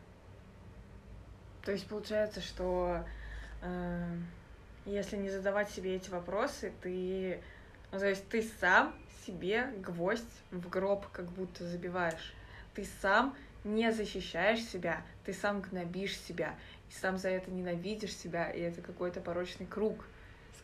[1.64, 3.04] То есть получается, что
[3.62, 4.16] э,
[4.86, 7.40] Если не задавать себе эти вопросы, ты,
[7.90, 8.94] ну, то есть ты сам
[9.26, 12.34] себе гвоздь в гроб как будто забиваешь.
[12.72, 13.34] Ты сам
[13.64, 16.54] не защищаешь себя, ты сам гнобишь себя,
[16.88, 20.06] и сам за это ненавидишь себя, и это какой-то порочный круг.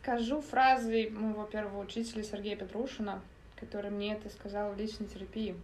[0.03, 3.23] Скажу фразой моего первого учителя Сергея Петрушина,
[3.55, 5.55] который мне это сказал в личной терапии.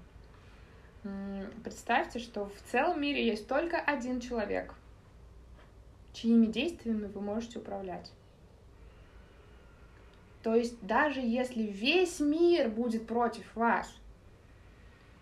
[1.65, 4.73] Представьте, что в целом мире есть только один человек,
[6.13, 8.13] чьими действиями вы можете управлять.
[10.45, 13.93] То есть даже если весь мир будет против вас,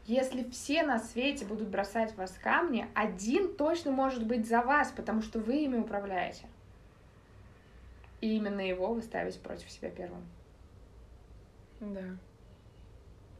[0.04, 4.92] если все на свете будут бросать в вас камни, один точно может быть за вас,
[4.94, 6.44] потому что вы ими управляете.
[8.26, 10.24] И именно его вы ставите против себя первым.
[11.78, 12.02] Да.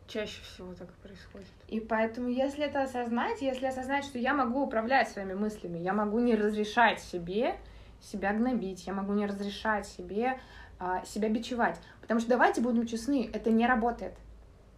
[0.07, 1.49] Чаще всего так и происходит.
[1.67, 6.21] И поэтому, если это осознать, если осознать, что я могу управлять своими мыслями, я могу
[6.21, 7.57] не разрешать себе
[8.01, 10.39] себя гнобить, я могу не разрешать себе
[10.79, 11.81] а, себя бичевать.
[12.01, 14.15] Потому что давайте будем честны, это не работает.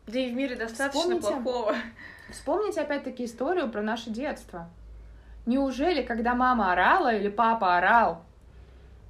[0.06, 1.76] Да и в мире достаточно вспомните, плохого.
[2.30, 4.70] Вспомните опять-таки историю про наше детство.
[5.44, 8.24] Неужели, когда мама орала или папа орал,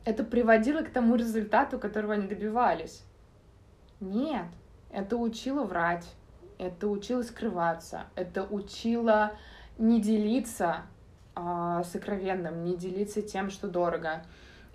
[0.09, 3.05] это приводило к тому результату, которого они добивались?
[4.01, 4.47] Нет.
[4.90, 6.07] Это учило врать,
[6.57, 9.33] это учило скрываться, это учило
[9.77, 10.87] не делиться
[11.35, 14.25] а, сокровенным, не делиться тем, что дорого.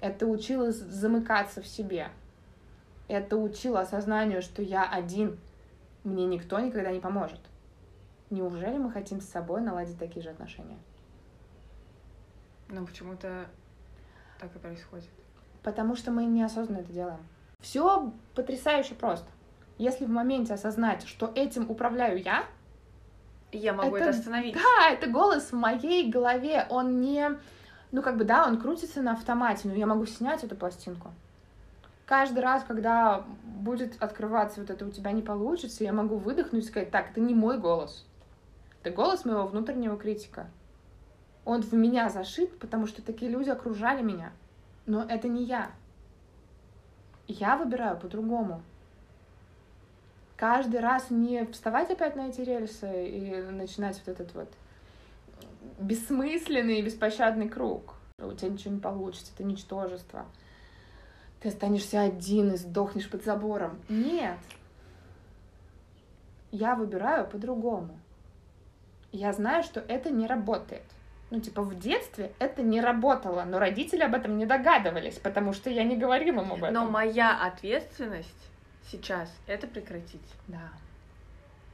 [0.01, 2.09] Это учило замыкаться в себе.
[3.07, 5.39] Это учило осознанию, что я один,
[6.03, 7.39] мне никто никогда не поможет.
[8.29, 10.77] Неужели мы хотим с собой наладить такие же отношения?
[12.69, 13.47] Но почему-то
[14.39, 15.09] так и происходит.
[15.63, 17.19] Потому что мы неосознанно это делаем.
[17.59, 19.27] Все потрясающе просто.
[19.77, 22.43] Если в моменте осознать, что этим управляю я,
[23.51, 24.55] я могу это, это остановить.
[24.55, 26.67] Да, это голос в моей голове.
[26.69, 27.37] Он не...
[27.91, 31.11] Ну, как бы, да, он крутится на автомате, но я могу снять эту пластинку.
[32.05, 36.67] Каждый раз, когда будет открываться вот это у тебя не получится, я могу выдохнуть и
[36.67, 38.05] сказать, так, это не мой голос.
[38.81, 40.47] Это голос моего внутреннего критика.
[41.45, 44.31] Он в меня зашит, потому что такие люди окружали меня.
[44.85, 45.71] Но это не я.
[47.27, 48.61] Я выбираю по-другому
[50.43, 54.51] каждый раз не вставать опять на эти рельсы и начинать вот этот вот
[55.79, 57.95] бессмысленный и беспощадный круг.
[58.19, 60.25] У тебя ничего не получится, это ничтожество.
[61.39, 63.79] Ты останешься один и сдохнешь под забором.
[63.87, 64.37] Нет.
[66.51, 67.97] Я выбираю по-другому.
[69.13, 70.83] Я знаю, что это не работает.
[71.33, 75.71] Ну, типа, в детстве это не работало, но родители об этом не догадывались, потому что
[75.71, 76.71] я не говорила им об этом.
[76.75, 78.51] Но моя ответственность
[78.91, 80.21] сейчас это прекратить.
[80.47, 80.69] Да.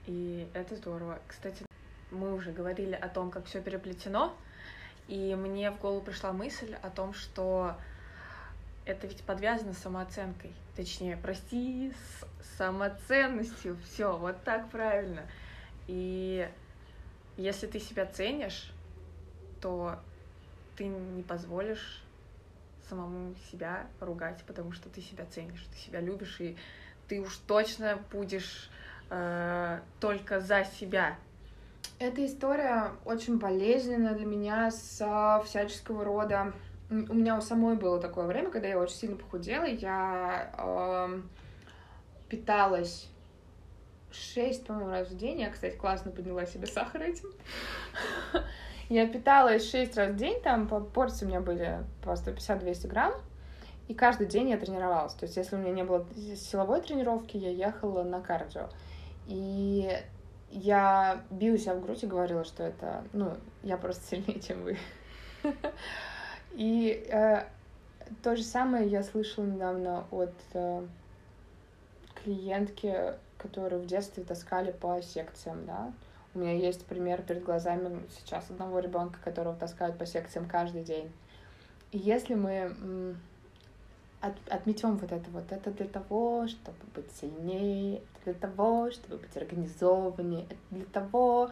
[0.07, 1.19] И это здорово.
[1.27, 1.65] Кстати,
[2.09, 4.33] мы уже говорили о том, как все переплетено,
[5.09, 7.75] и мне в голову пришла мысль о том, что
[8.85, 10.53] это ведь подвязано с самооценкой.
[10.77, 13.77] Точнее, прости, с самоценностью.
[13.83, 15.23] Все, вот так правильно.
[15.87, 16.49] И
[17.35, 18.71] если ты себя ценишь,
[19.61, 19.99] то
[20.75, 22.03] ты не позволишь
[22.89, 26.57] самому себя ругать, потому что ты себя ценишь, ты себя любишь, и
[27.07, 28.69] ты уж точно будешь
[29.09, 31.17] э, только за себя.
[31.99, 36.53] Эта история очень болезненная для меня с а, всяческого рода.
[36.89, 41.21] У меня у самой было такое время, когда я очень сильно похудела, я э,
[42.29, 43.09] питалась
[44.11, 45.41] шесть, по-моему, раз в день.
[45.41, 47.29] Я, кстати, классно подняла себе сахар этим.
[48.89, 53.13] Я питалась шесть раз в день, там по порции у меня были по 150-200 грамм.
[53.87, 55.13] И каждый день я тренировалась.
[55.13, 58.69] То есть, если у меня не было силовой тренировки, я ехала на кардио.
[59.27, 59.95] И
[60.51, 64.77] я била себя в грудь и говорила, что это, ну, я просто сильнее, чем вы.
[66.53, 67.43] И э,
[68.23, 70.85] то же самое я слышала недавно от э,
[72.23, 75.93] клиентки, которые в детстве таскали по секциям, да.
[76.39, 81.11] У меня есть пример перед глазами сейчас одного ребенка, которого таскают по секциям каждый день.
[81.91, 83.17] И если мы
[84.21, 85.51] от, отметем вот это вот.
[85.51, 91.51] Это для того, чтобы быть сильнее, это для того, чтобы быть организованнее, это для того,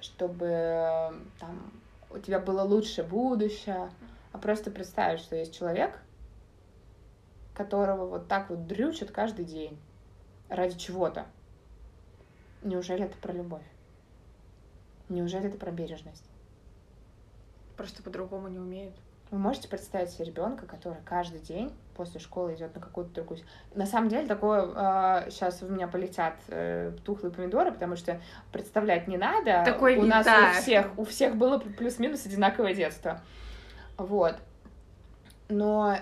[0.00, 1.72] чтобы там
[2.10, 3.90] у тебя было лучшее будущее.
[4.32, 5.98] А просто представить, что есть человек,
[7.54, 9.78] которого вот так вот дрючат каждый день
[10.50, 11.24] ради чего-то.
[12.62, 13.64] Неужели это про любовь?
[15.08, 16.24] Неужели это про бережность?
[17.76, 18.94] Просто по-другому не умеют.
[19.30, 23.40] Вы можете представить себе ребенка, который каждый день после школы идет на какую-то другую...
[23.74, 24.62] На самом деле такое...
[24.62, 28.20] Э, а, сейчас у меня полетят э, тухлые помидоры, потому что
[28.52, 29.64] представлять не надо.
[29.64, 33.20] Такой у вид, нас у всех, у всех было плюс-минус одинаковое детство.
[33.96, 34.36] Вот.
[35.48, 35.96] Но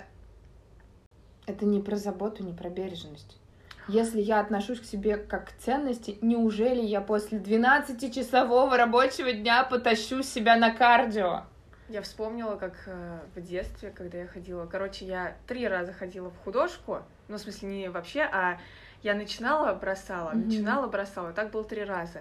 [1.47, 3.38] Это не про заботу, не про бережность.
[3.87, 10.23] Если я отношусь к себе как к ценности, неужели я после 12-часового рабочего дня потащу
[10.23, 11.42] себя на кардио?
[11.90, 14.64] Я вспомнила, как э, в детстве, когда я ходила.
[14.64, 17.03] Короче, я три раза ходила в художку.
[17.29, 18.59] Ну, в смысле, не вообще, а
[19.03, 20.47] я начинала, бросала, mm-hmm.
[20.47, 21.33] начинала, бросала.
[21.33, 22.20] Так было три раза.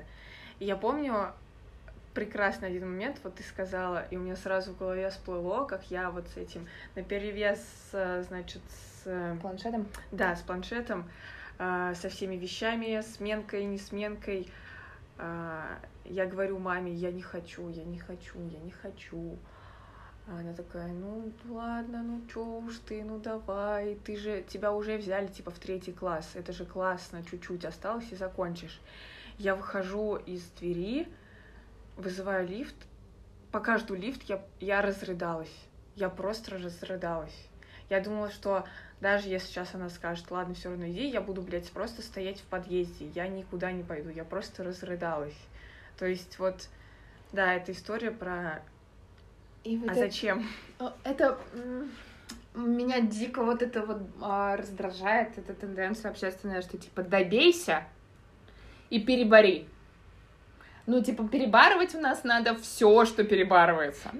[0.59, 1.31] И я помню
[2.13, 6.11] прекрасный один момент, вот ты сказала, и у меня сразу в голове всплыло, как я
[6.11, 9.37] вот с этим наперевес, э, значит, с...
[9.41, 9.87] Планшетом?
[10.11, 11.09] Да, с планшетом
[11.95, 14.51] со всеми вещами, сменкой, не сменкой.
[15.17, 19.37] А, я говорю маме, я не хочу, я не хочу, я не хочу.
[20.25, 24.97] А она такая, ну ладно, ну чё уж ты, ну давай, ты же, тебя уже
[24.97, 28.79] взяли типа в третий класс, это же классно, чуть-чуть осталось и закончишь.
[29.37, 31.09] Я выхожу из двери,
[31.97, 32.75] вызываю лифт,
[33.51, 35.53] пока жду лифт, я, я разрыдалась,
[35.95, 37.49] я просто разрыдалась.
[37.89, 38.63] Я думала, что
[39.03, 42.45] даже если сейчас она скажет, ладно, все равно иди, я буду, блядь, просто стоять в
[42.45, 45.37] подъезде, я никуда не пойду, я просто разрыдалась.
[45.99, 46.69] То есть вот,
[47.33, 48.63] да, это история про...
[49.65, 49.99] И вот а это...
[49.99, 50.47] зачем?
[51.03, 51.37] Это
[52.55, 57.83] меня дико вот это вот а, раздражает, эта тенденция общественная, что типа добейся
[58.89, 59.67] и перебори.
[60.85, 64.11] Ну, типа, перебарывать у нас надо все, что перебарывается.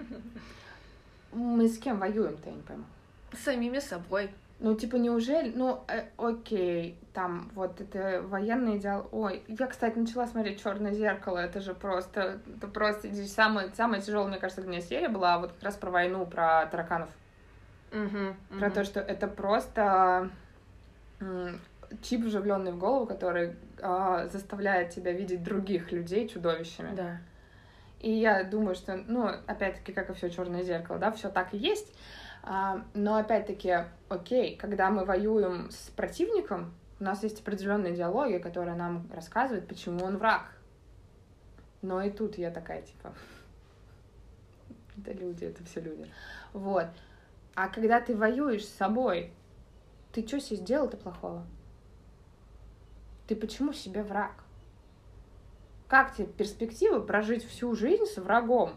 [1.31, 2.83] Мы с кем воюем-то, я не пойму.
[3.31, 4.29] С самими собой.
[4.63, 5.51] Ну, типа, неужели...
[5.53, 9.09] Ну, э, окей, там, вот это военный идеал...
[9.11, 12.39] Ой, я, кстати, начала смотреть Черное зеркало, это же просто...
[12.47, 15.91] Это просто самая, самая тяжелая, мне кажется, для меня серия была вот как раз про
[15.91, 17.09] войну, про тараканов.
[17.91, 20.29] Угу, про то, что это просто
[22.01, 26.95] чип, вживленный в голову, который э, заставляет тебя видеть других людей чудовищами.
[26.95, 27.17] Да.
[27.99, 31.57] И я думаю, что, ну, опять-таки, как и все черное зеркало, да, все так и
[31.57, 31.93] есть.
[32.45, 38.75] А, но опять-таки, окей, когда мы воюем с противником, у нас есть определенная идеология, которая
[38.75, 40.53] нам рассказывает, почему он враг.
[41.81, 43.13] Но и тут я такая, типа,
[44.97, 46.11] это люди, это все люди.
[46.51, 46.87] Вот.
[47.55, 49.31] А когда ты воюешь с собой,
[50.11, 51.45] ты что себе сделал-то плохого?
[53.27, 54.43] Ты почему себе враг?
[55.87, 58.73] Как тебе перспектива прожить всю жизнь с врагом?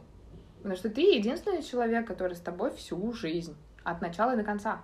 [0.67, 4.83] Потому что ты единственный человек, который с тобой всю жизнь, от начала и до конца.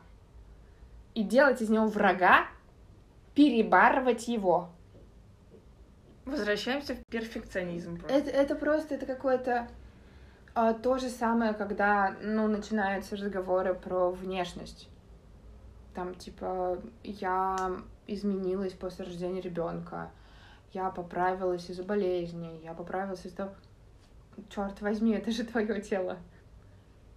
[1.12, 2.46] И делать из него врага,
[3.34, 4.70] перебарывать его.
[6.24, 7.96] Возвращаемся в перфекционизм.
[7.96, 8.16] Просто.
[8.16, 9.66] Это, это просто, это какое-то
[10.54, 14.88] а, то же самое, когда, ну, начинаются разговоры про внешность.
[15.96, 17.72] Там, типа, я
[18.06, 20.12] изменилась после рождения ребенка,
[20.72, 23.54] я поправилась из-за болезни, я поправилась из-за того,
[24.54, 26.18] черт возьми, это же твое тело.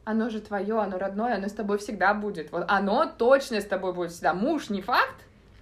[0.03, 2.51] Оно же твое, оно родное, оно с тобой всегда будет.
[2.51, 4.33] Вот оно точно с тобой будет всегда.
[4.33, 5.15] Муж не факт,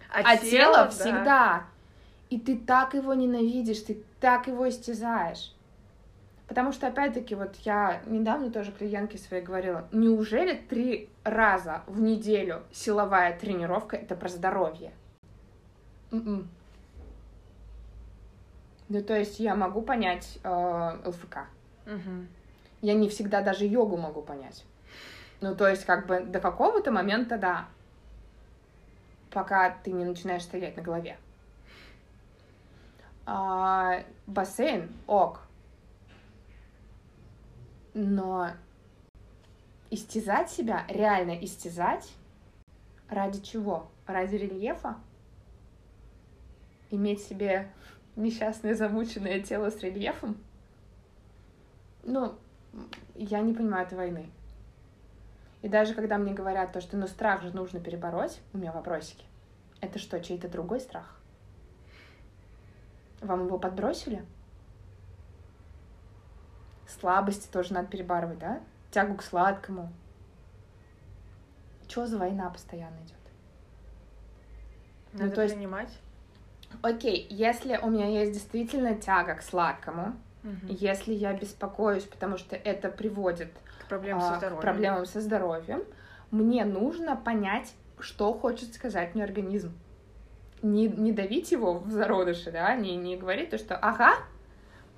[0.10, 0.90] а, а тело, тело да.
[0.90, 1.64] всегда.
[2.30, 5.54] И ты так его ненавидишь, ты так его истязаешь.
[6.48, 12.64] Потому что, опять-таки, вот я недавно тоже клиентке своей говорила, неужели три раза в неделю
[12.72, 14.92] силовая тренировка— это про здоровье?
[16.12, 16.46] Mm-mm.
[18.94, 21.48] Ну, то есть я могу понять э, ЛФК.
[21.88, 22.28] Угу.
[22.82, 24.64] Я не всегда даже йогу могу понять.
[25.42, 27.66] Ну, то есть, как бы до какого-то момента, да.
[29.32, 31.18] Пока ты не начинаешь стоять на голове.
[33.26, 35.42] А, бассейн, ок.
[37.96, 38.52] Но
[39.90, 42.14] истязать себя, реально истязать,
[43.10, 43.90] ради чего?
[44.06, 44.98] Ради рельефа?
[46.92, 47.72] Иметь себе
[48.16, 50.38] несчастное замученное тело с рельефом.
[52.04, 52.36] Ну,
[53.16, 54.30] я не понимаю этой войны.
[55.62, 59.26] И даже когда мне говорят то, что ну страх же нужно перебороть, у меня вопросики.
[59.80, 61.20] Это что, чей-то другой страх?
[63.22, 64.26] Вам его подбросили?
[66.88, 68.62] Слабости тоже надо перебарывать, да?
[68.92, 69.92] Тягу к сладкому.
[71.88, 73.16] Чего за война постоянно идет?
[75.14, 75.90] Надо ну, то есть, принимать
[76.82, 80.68] окей, если у меня есть действительно тяга к сладкому, угу.
[80.68, 84.58] если я беспокоюсь, потому что это приводит к проблемам, а, со, здоровьем.
[84.58, 85.84] к проблемам со здоровьем,
[86.32, 89.74] мне нужно понять, что хочет сказать мне организм.
[90.62, 94.14] Не, не давить его в зародыше, да, не, не говорить то, что ага,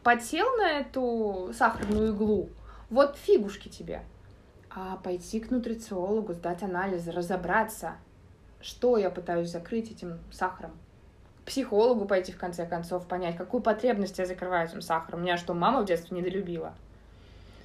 [0.04, 2.49] подсел на эту сахарную иглу,
[2.89, 4.04] вот фигушки тебе.
[4.70, 7.93] А пойти к нутрициологу, сдать анализы, разобраться,
[8.62, 10.72] что я пытаюсь закрыть этим сахаром
[11.46, 15.22] психологу пойти, в конце концов, понять, какую потребность я закрываю этим сахаром.
[15.22, 16.74] Меня что, мама в детстве недолюбила?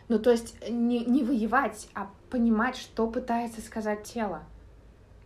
[0.08, 4.42] Ну, то есть не, не воевать, а понимать, что пытается сказать тело.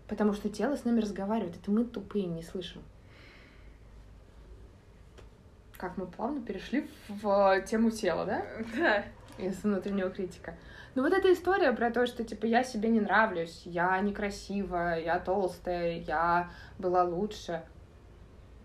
[0.08, 1.56] Потому что тело с нами разговаривает.
[1.56, 2.82] Это мы тупые, не слышим.
[5.78, 8.46] Как мы плавно перешли в тему тела, да?
[8.76, 9.04] Да.
[9.38, 10.54] Из внутреннего критика.
[10.94, 15.18] Ну вот эта история про то, что типа я себе не нравлюсь, я некрасивая, я
[15.18, 17.64] толстая, я была лучше.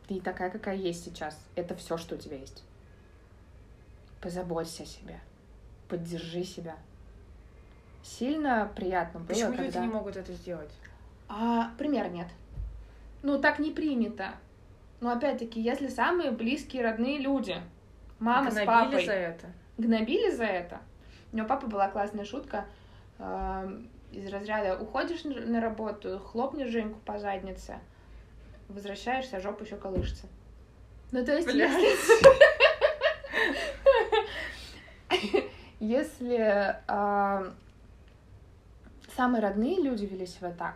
[0.10, 1.40] Ты такая, какая есть сейчас.
[1.54, 2.64] Это все, что у тебя есть.
[4.22, 5.20] Позаботься о себе.
[5.88, 6.78] Поддержи себя.
[8.02, 9.64] Сильно приятно было, Почему когда...
[9.66, 10.72] люди не могут это сделать?
[11.28, 12.26] А, пример нет.
[13.22, 14.32] Ну, так не принято.
[15.00, 17.62] Но опять-таки, если самые близкие, родные люди,
[18.18, 19.46] мама Гнобили с папой, за это?
[19.78, 20.80] гнобили за это.
[21.32, 22.66] У него папы была классная шутка
[23.20, 23.82] э,
[24.12, 27.78] из разряда уходишь на на работу, хлопнешь Женьку по заднице,
[28.70, 30.28] возвращаешься, а жопа еще колышется.
[31.12, 31.72] Ну, то есть, Блядь.
[31.72, 32.60] если...
[35.80, 37.54] Если а,
[39.16, 40.76] самые родные люди вели себя так,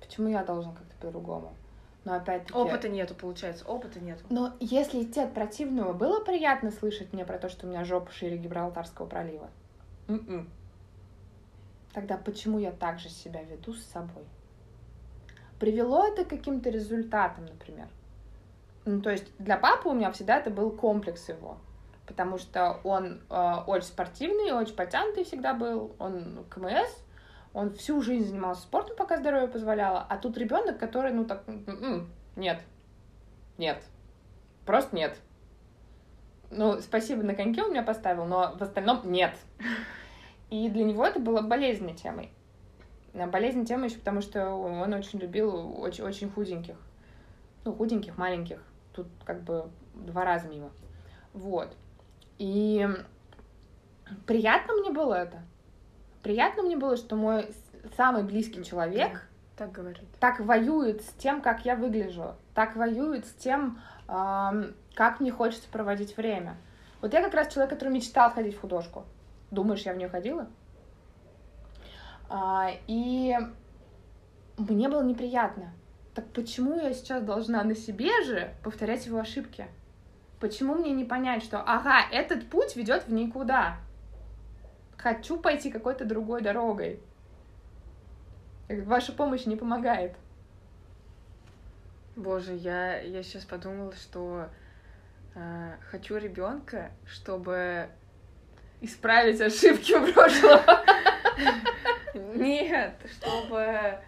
[0.00, 1.54] почему я должен как-то по-другому?
[2.04, 2.52] Но опять-таки...
[2.58, 4.22] Опыта нету, получается, опыта нету.
[4.28, 8.10] Но если идти от противного, было приятно слышать мне про то, что у меня жопа
[8.12, 9.48] шире Гибралтарского пролива?
[10.08, 10.50] М-м.
[11.92, 14.24] Тогда почему я так же себя веду с собой?
[15.62, 17.86] Привело это к каким-то результатам, например?
[18.84, 21.56] Ну, то есть для папы у меня всегда это был комплекс его.
[22.04, 25.94] Потому что он э, очень спортивный, очень потянутый всегда был.
[26.00, 26.90] Он КМС,
[27.54, 30.04] он всю жизнь занимался спортом, пока здоровье позволяло.
[30.08, 32.60] А тут ребенок, который, ну так, м-м, нет,
[33.56, 33.84] нет,
[34.66, 35.16] просто нет.
[36.50, 39.36] Ну, спасибо на коньке он меня поставил, но в остальном нет.
[40.50, 42.32] И для него это было болезненной темой.
[43.14, 46.76] А Болезненной темой еще потому, что он очень любил очень, очень худеньких.
[47.64, 48.62] Ну, худеньких, маленьких.
[48.92, 50.70] Тут как бы два раза мимо.
[51.32, 51.74] Вот.
[52.38, 52.88] И
[54.26, 55.42] приятно мне было это.
[56.22, 57.54] Приятно мне было, что мой
[57.96, 60.04] самый близкий человек Так говорит.
[60.20, 66.16] так воюет с тем, как я выгляжу, так воюет с тем, как мне хочется проводить
[66.16, 66.56] время.
[67.00, 69.04] Вот я как раз человек, который мечтал ходить в художку.
[69.50, 70.46] Думаешь, я в нее ходила?
[72.34, 73.36] А, и
[74.56, 75.74] мне было неприятно.
[76.14, 79.66] Так почему я сейчас должна на себе же повторять его ошибки?
[80.40, 83.76] Почему мне не понять, что, ага, этот путь ведет в никуда?
[84.96, 87.00] Хочу пойти какой-то другой дорогой.
[88.68, 90.16] Ваша помощь не помогает.
[92.16, 94.48] Боже, я, я сейчас подумала, что
[95.34, 97.90] э, хочу ребенка, чтобы
[98.82, 100.64] Исправить ошибки прошлого.
[102.14, 103.98] нет, чтобы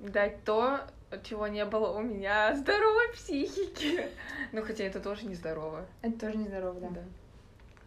[0.00, 0.80] дать то,
[1.22, 4.08] чего не было у меня, здоровой психики.
[4.52, 5.86] Ну, хотя это тоже нездорово.
[6.02, 6.88] Это тоже нездорово, да.
[6.90, 7.00] Да.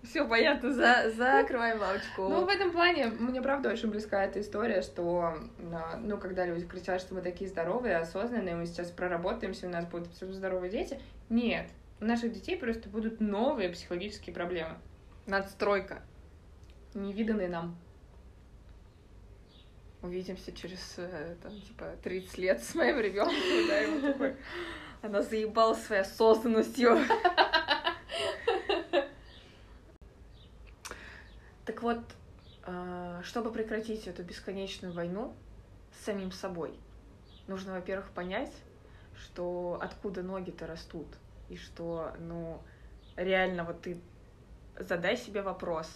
[0.03, 2.29] Все понятно, за, закрываем лавочку.
[2.29, 5.35] Ну, в этом плане мне правда очень близка эта история, что,
[5.73, 9.85] а, ну, когда люди кричат, что мы такие здоровые, осознанные, мы сейчас проработаемся, у нас
[9.85, 11.01] будут абсолютно здоровые дети.
[11.29, 11.67] Нет.
[11.99, 14.75] У наших детей просто будут новые психологические проблемы,
[15.25, 16.01] Надстройка.
[16.93, 17.75] невиданные нам.
[20.01, 24.35] Увидимся через, э, там, типа, 30 лет с моим ребенком, да, и вот такой,
[25.01, 26.99] она заебала своей осознанностью.
[31.65, 31.99] Так вот,
[32.65, 35.35] э, чтобы прекратить эту бесконечную войну
[35.91, 36.79] с самим собой,
[37.47, 38.53] нужно, во-первых, понять,
[39.15, 41.07] что откуда ноги-то растут,
[41.49, 42.61] и что, ну,
[43.15, 43.99] реально, вот ты
[44.79, 45.89] задай себе вопрос,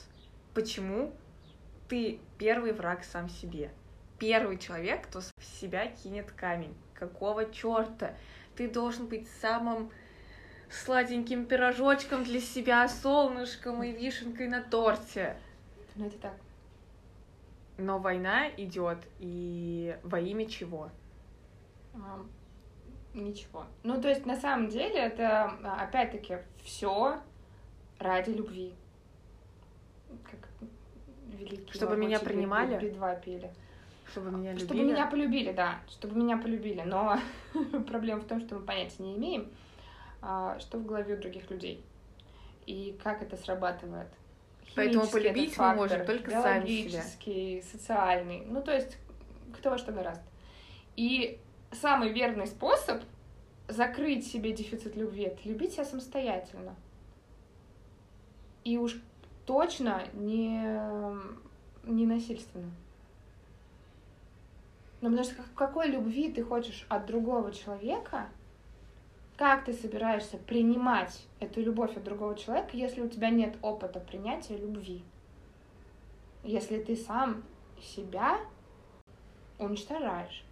[0.54, 1.14] почему
[1.88, 3.72] ты первый враг сам себе?
[4.22, 6.76] Первый человек, кто в себя кинет камень.
[6.94, 8.14] Какого черта?
[8.56, 9.90] Ты должен быть самым
[10.70, 15.38] сладеньким пирожочком для себя, солнышком и вишенкой на торте.
[15.96, 16.34] Ну, это так.
[17.80, 20.92] Но война идет и во имя чего?
[21.96, 22.24] А,
[23.16, 23.66] Ничего.
[23.82, 27.20] Ну, то есть, на самом деле, это, а, опять-таки, все
[27.98, 28.76] ради любви.
[30.30, 30.48] Как
[31.26, 32.78] великие Чтобы меня принимали?
[32.78, 33.52] Би- Би-2 пели.
[34.12, 34.94] Чтобы меня Чтобы любили?
[34.94, 35.80] меня полюбили, да.
[35.90, 36.82] Чтобы меня полюбили.
[36.82, 37.18] Но
[37.88, 39.50] проблема в том, что мы понятия не имеем,
[40.22, 41.84] а, что в голове у других людей.
[42.66, 44.08] И как это срабатывает.
[44.76, 47.62] Поэтому полюбить мы фактор, можем только сами себя.
[47.64, 48.44] социальный.
[48.46, 48.98] Ну, то есть,
[49.58, 50.24] кто во что гораздо.
[50.96, 51.40] И
[51.72, 53.02] самый верный способ
[53.68, 56.76] закрыть себе дефицит любви— это любить себя самостоятельно.
[58.64, 58.96] И уж
[59.46, 60.62] точно не,
[61.84, 62.72] не насильственно.
[65.02, 68.30] Ну, потому что как- какой любви ты хочешь от другого человека,
[69.36, 74.58] как ты собираешься принимать эту любовь от другого человека, если у тебя нет опыта принятия
[74.58, 75.04] любви?
[76.44, 77.44] Если ты сам
[77.82, 78.40] себя
[79.58, 80.44] уничтожаешь.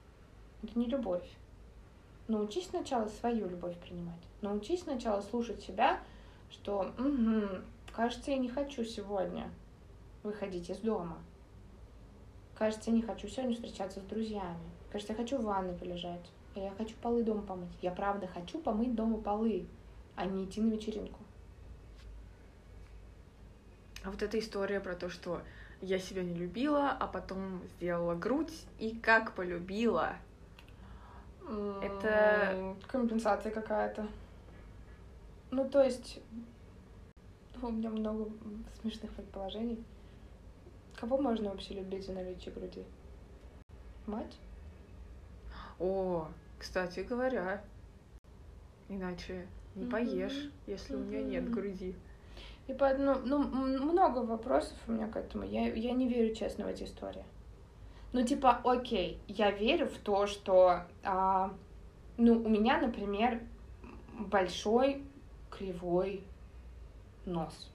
[0.64, 1.28] Это не любовь.
[2.28, 4.22] Научись сначала свою любовь принимать.
[4.41, 6.00] Научись сначала слушать себя,
[6.52, 9.50] что, угу, кажется, я не хочу сегодня
[10.24, 11.18] выходить из дома.
[12.60, 14.60] Кажется, я не хочу сегодня встречаться с друзьями.
[14.91, 16.30] Кажется, я хочу в ванной полежать.
[16.55, 17.72] А я хочу полы дома помыть.
[17.82, 19.66] Я правда хочу помыть дома полы,
[20.18, 21.22] а не идти на вечеринку.
[24.03, 25.41] А вот эта история про то, что
[25.80, 30.16] я себя не любила, а потом сделала грудь и как полюбила.
[31.82, 34.05] Это компенсация какая-то.
[35.51, 36.20] Ну, то есть,
[37.62, 38.30] у меня много
[38.82, 39.82] смешных предположений.
[41.00, 42.84] Кого можно вообще любить за наличие груди?
[44.06, 44.38] Мать?
[45.80, 46.28] О,
[46.58, 47.64] кстати говоря,
[48.89, 51.95] иначе не поешь, если у нее нет груди.
[52.68, 55.45] И по, ну, ну, много вопросов у меня к этому.
[55.45, 57.24] Я, я не верю, честно, в эти истории.
[58.12, 61.54] Ну, типа, окей, я верю в то, что, а,
[62.18, 63.41] ну, у меня, например,
[64.20, 65.04] большой
[65.50, 66.24] кривой
[67.26, 67.72] нос.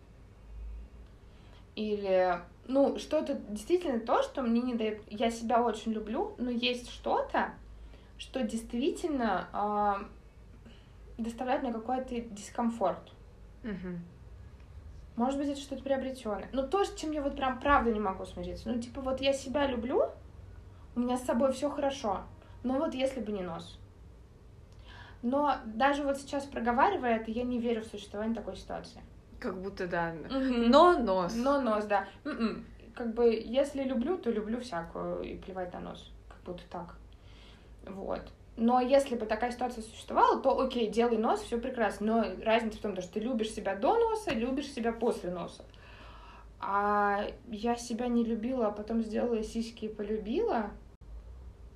[1.77, 5.03] Или, ну, что-то действительно то, что мне не дает...
[5.09, 7.55] Я себя очень люблю, но есть что-то,
[8.17, 10.05] что действительно а,
[11.19, 13.13] доставляет мне какой-то дискомфорт.
[13.65, 13.99] Угу.
[15.17, 16.49] Может быть, это что-то приобретенное.
[16.53, 18.69] Но то, с чем я вот прям правда не могу смириться.
[18.69, 20.11] Ну, типа, вот я себя люблю,
[20.97, 22.23] у меня с собой все хорошо.
[22.63, 23.79] Но вот если бы не нос.
[25.23, 29.01] Но даже вот сейчас проговаривая это, я не верю в существование такой ситуации.
[29.45, 30.15] Как будто да.
[30.31, 31.35] Но нос.
[31.37, 32.09] Но нос, да.
[32.25, 32.65] М-м.
[32.95, 36.11] Как бы, если люблю, то люблю всякую и плевать на нос.
[36.31, 36.97] Как будто так.
[37.87, 38.23] Вот.
[38.57, 42.07] Но если бы такая ситуация существовала, то окей, делай нос, все прекрасно.
[42.07, 45.63] Но разница в том, что ты любишь себя до носа, любишь себя после носа.
[46.59, 50.71] А я себя не любила, а потом сделала сиськи и полюбила.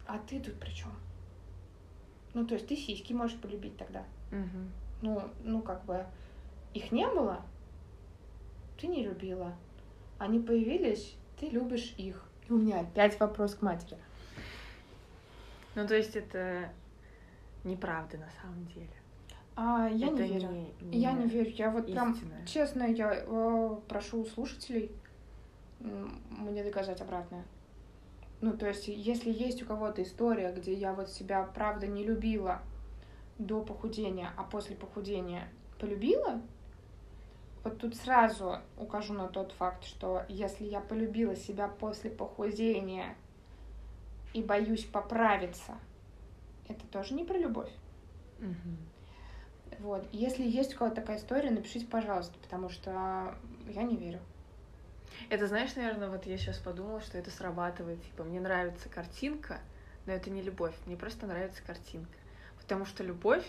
[0.07, 0.93] А ты тут при чем?
[2.33, 4.05] Ну, то есть ты сиськи можешь полюбить тогда.
[4.33, 4.59] Угу.
[5.03, 6.07] Ну, ну, как бы
[6.75, 7.43] их не было,
[8.81, 9.55] ты не любила.
[10.19, 12.25] Они появились, ты любишь их.
[12.49, 13.99] И у меня опять вопрос к матери.
[15.75, 16.71] Ну, то есть это
[17.65, 18.89] неправда на самом деле.
[19.55, 20.49] А, я это не верю.
[20.51, 21.51] Не, не я не верю.
[21.51, 22.15] Я вот истинное.
[22.15, 24.93] прям, честно, я э, прошу слушателей
[25.81, 27.45] мне доказать обратное.
[28.41, 32.63] Ну, то есть, если есть у кого-то история, где я вот себя правда не любила
[33.39, 35.49] до похудения, а после похудения
[35.79, 36.41] полюбила,
[37.69, 43.15] вот тут сразу укажу на тот факт, что если я полюбила себя после похудения
[44.33, 45.79] и боюсь поправиться,
[46.67, 47.71] это тоже не про любовь.
[48.41, 49.81] Угу.
[49.81, 50.09] Вот.
[50.13, 53.35] Если есть у кого-то такая история, напишите, пожалуйста, потому что
[53.69, 54.21] я не верю.
[55.29, 58.03] Это, знаешь, наверное, вот я сейчас подумала, что это срабатывает.
[58.03, 59.61] Типа, мне нравится картинка,
[60.07, 60.75] но это не любовь.
[60.87, 62.17] Мне просто нравится картинка.
[62.59, 63.45] Потому что любовь,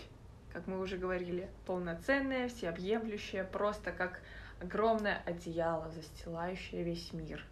[0.52, 4.20] как мы уже говорили, полноценная, всеобъемлющая, просто как
[4.60, 7.44] огромное одеяло, застилающее весь мир.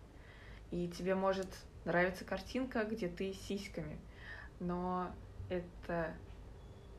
[0.70, 1.48] И тебе может
[1.84, 3.98] нравится картинка, где ты с сиськами,
[4.60, 5.10] но
[5.48, 6.12] это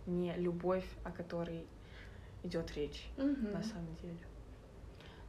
[0.06, 1.68] не любовь, о которой
[2.44, 3.50] идет речь угу.
[3.52, 4.18] на самом деле.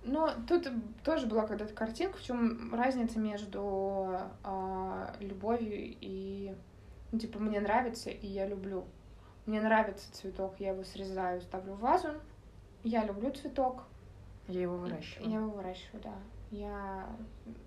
[0.03, 0.67] Но тут
[1.05, 6.55] тоже была когда-то картинка, в чем разница между э, любовью и
[7.13, 8.87] ну, типа мне нравится и я люблю.
[9.51, 12.11] Мне нравится цветок, я его срезаю, ставлю в вазу.
[12.85, 13.83] Я люблю цветок.
[14.47, 15.29] Я его выращиваю.
[15.29, 16.15] Я его выращиваю, да.
[16.53, 17.09] Я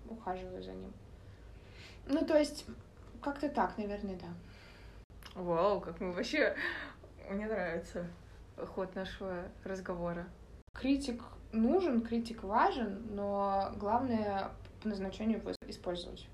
[0.08, 0.90] ухаживаю за ним.
[2.06, 2.64] Ну, то есть,
[3.20, 4.28] как-то так, наверное, да.
[5.34, 6.56] Вау, как мы вообще...
[7.28, 8.06] Мне нравится
[8.56, 10.26] ход нашего разговора.
[10.72, 11.22] Критик
[11.52, 16.30] нужен, критик важен, но главное по назначению его использовать.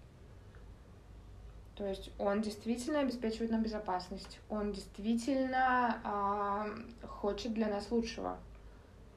[1.80, 8.36] То есть он действительно обеспечивает нам безопасность, он действительно э, хочет для нас лучшего.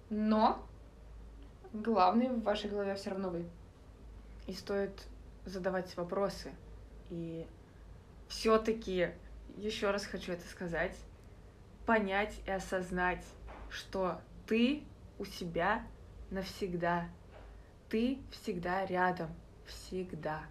[0.09, 0.66] Но
[1.74, 3.45] главный в вашей голове все равно вы.
[4.47, 4.93] И стоит
[5.43, 6.53] задавать вопросы.
[7.09, 7.45] И
[8.30, 9.09] все-таки,
[9.57, 10.95] еще раз хочу это сказать,
[11.86, 13.26] понять и осознать,
[13.70, 14.84] что ты
[15.20, 15.84] у себя
[16.32, 17.09] навсегда.
[17.89, 19.32] Ты всегда рядом.
[19.66, 20.43] Всегда.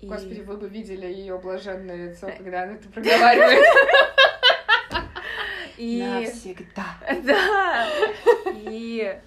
[0.00, 0.06] И...
[0.06, 3.64] Господи, вы бы видели ее блаженное лицо, когда она это проговаривает.
[5.76, 6.02] И...
[6.02, 6.84] Навсегда.
[7.24, 7.88] Да.
[8.54, 9.18] И...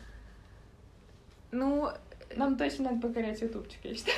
[1.52, 1.90] Ну,
[2.36, 4.18] нам точно надо покорять ютубчик, я считаю.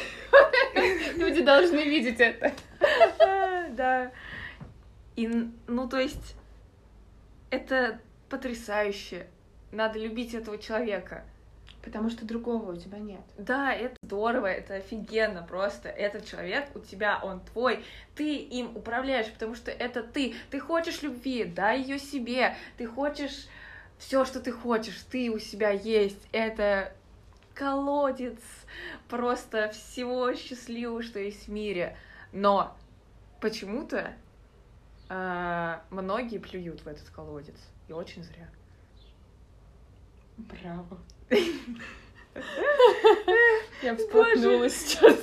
[1.18, 2.54] Люди должны видеть это.
[3.72, 4.12] Да.
[5.16, 5.28] И,
[5.68, 6.36] ну, то есть,
[7.50, 8.00] это
[8.30, 9.28] потрясающе.
[9.72, 11.26] Надо любить этого человека.
[11.86, 13.22] Потому что другого у тебя нет.
[13.38, 15.88] Да, это здорово, это офигенно просто.
[15.88, 20.34] Этот человек у тебя, он твой, ты им управляешь, потому что это ты.
[20.50, 22.56] Ты хочешь любви, дай ее себе.
[22.78, 23.48] Ты хочешь
[24.00, 26.28] все, что ты хочешь, ты у себя есть.
[26.32, 26.92] Это
[27.54, 28.42] колодец
[29.08, 31.96] просто всего счастливого, что есть в мире.
[32.34, 32.76] Но
[33.42, 34.12] почему-то
[35.10, 37.56] э, многие плюют в этот колодец.
[37.88, 38.50] И очень зря.
[40.38, 40.98] Браво.
[43.82, 45.18] Я вспыхнула сейчас.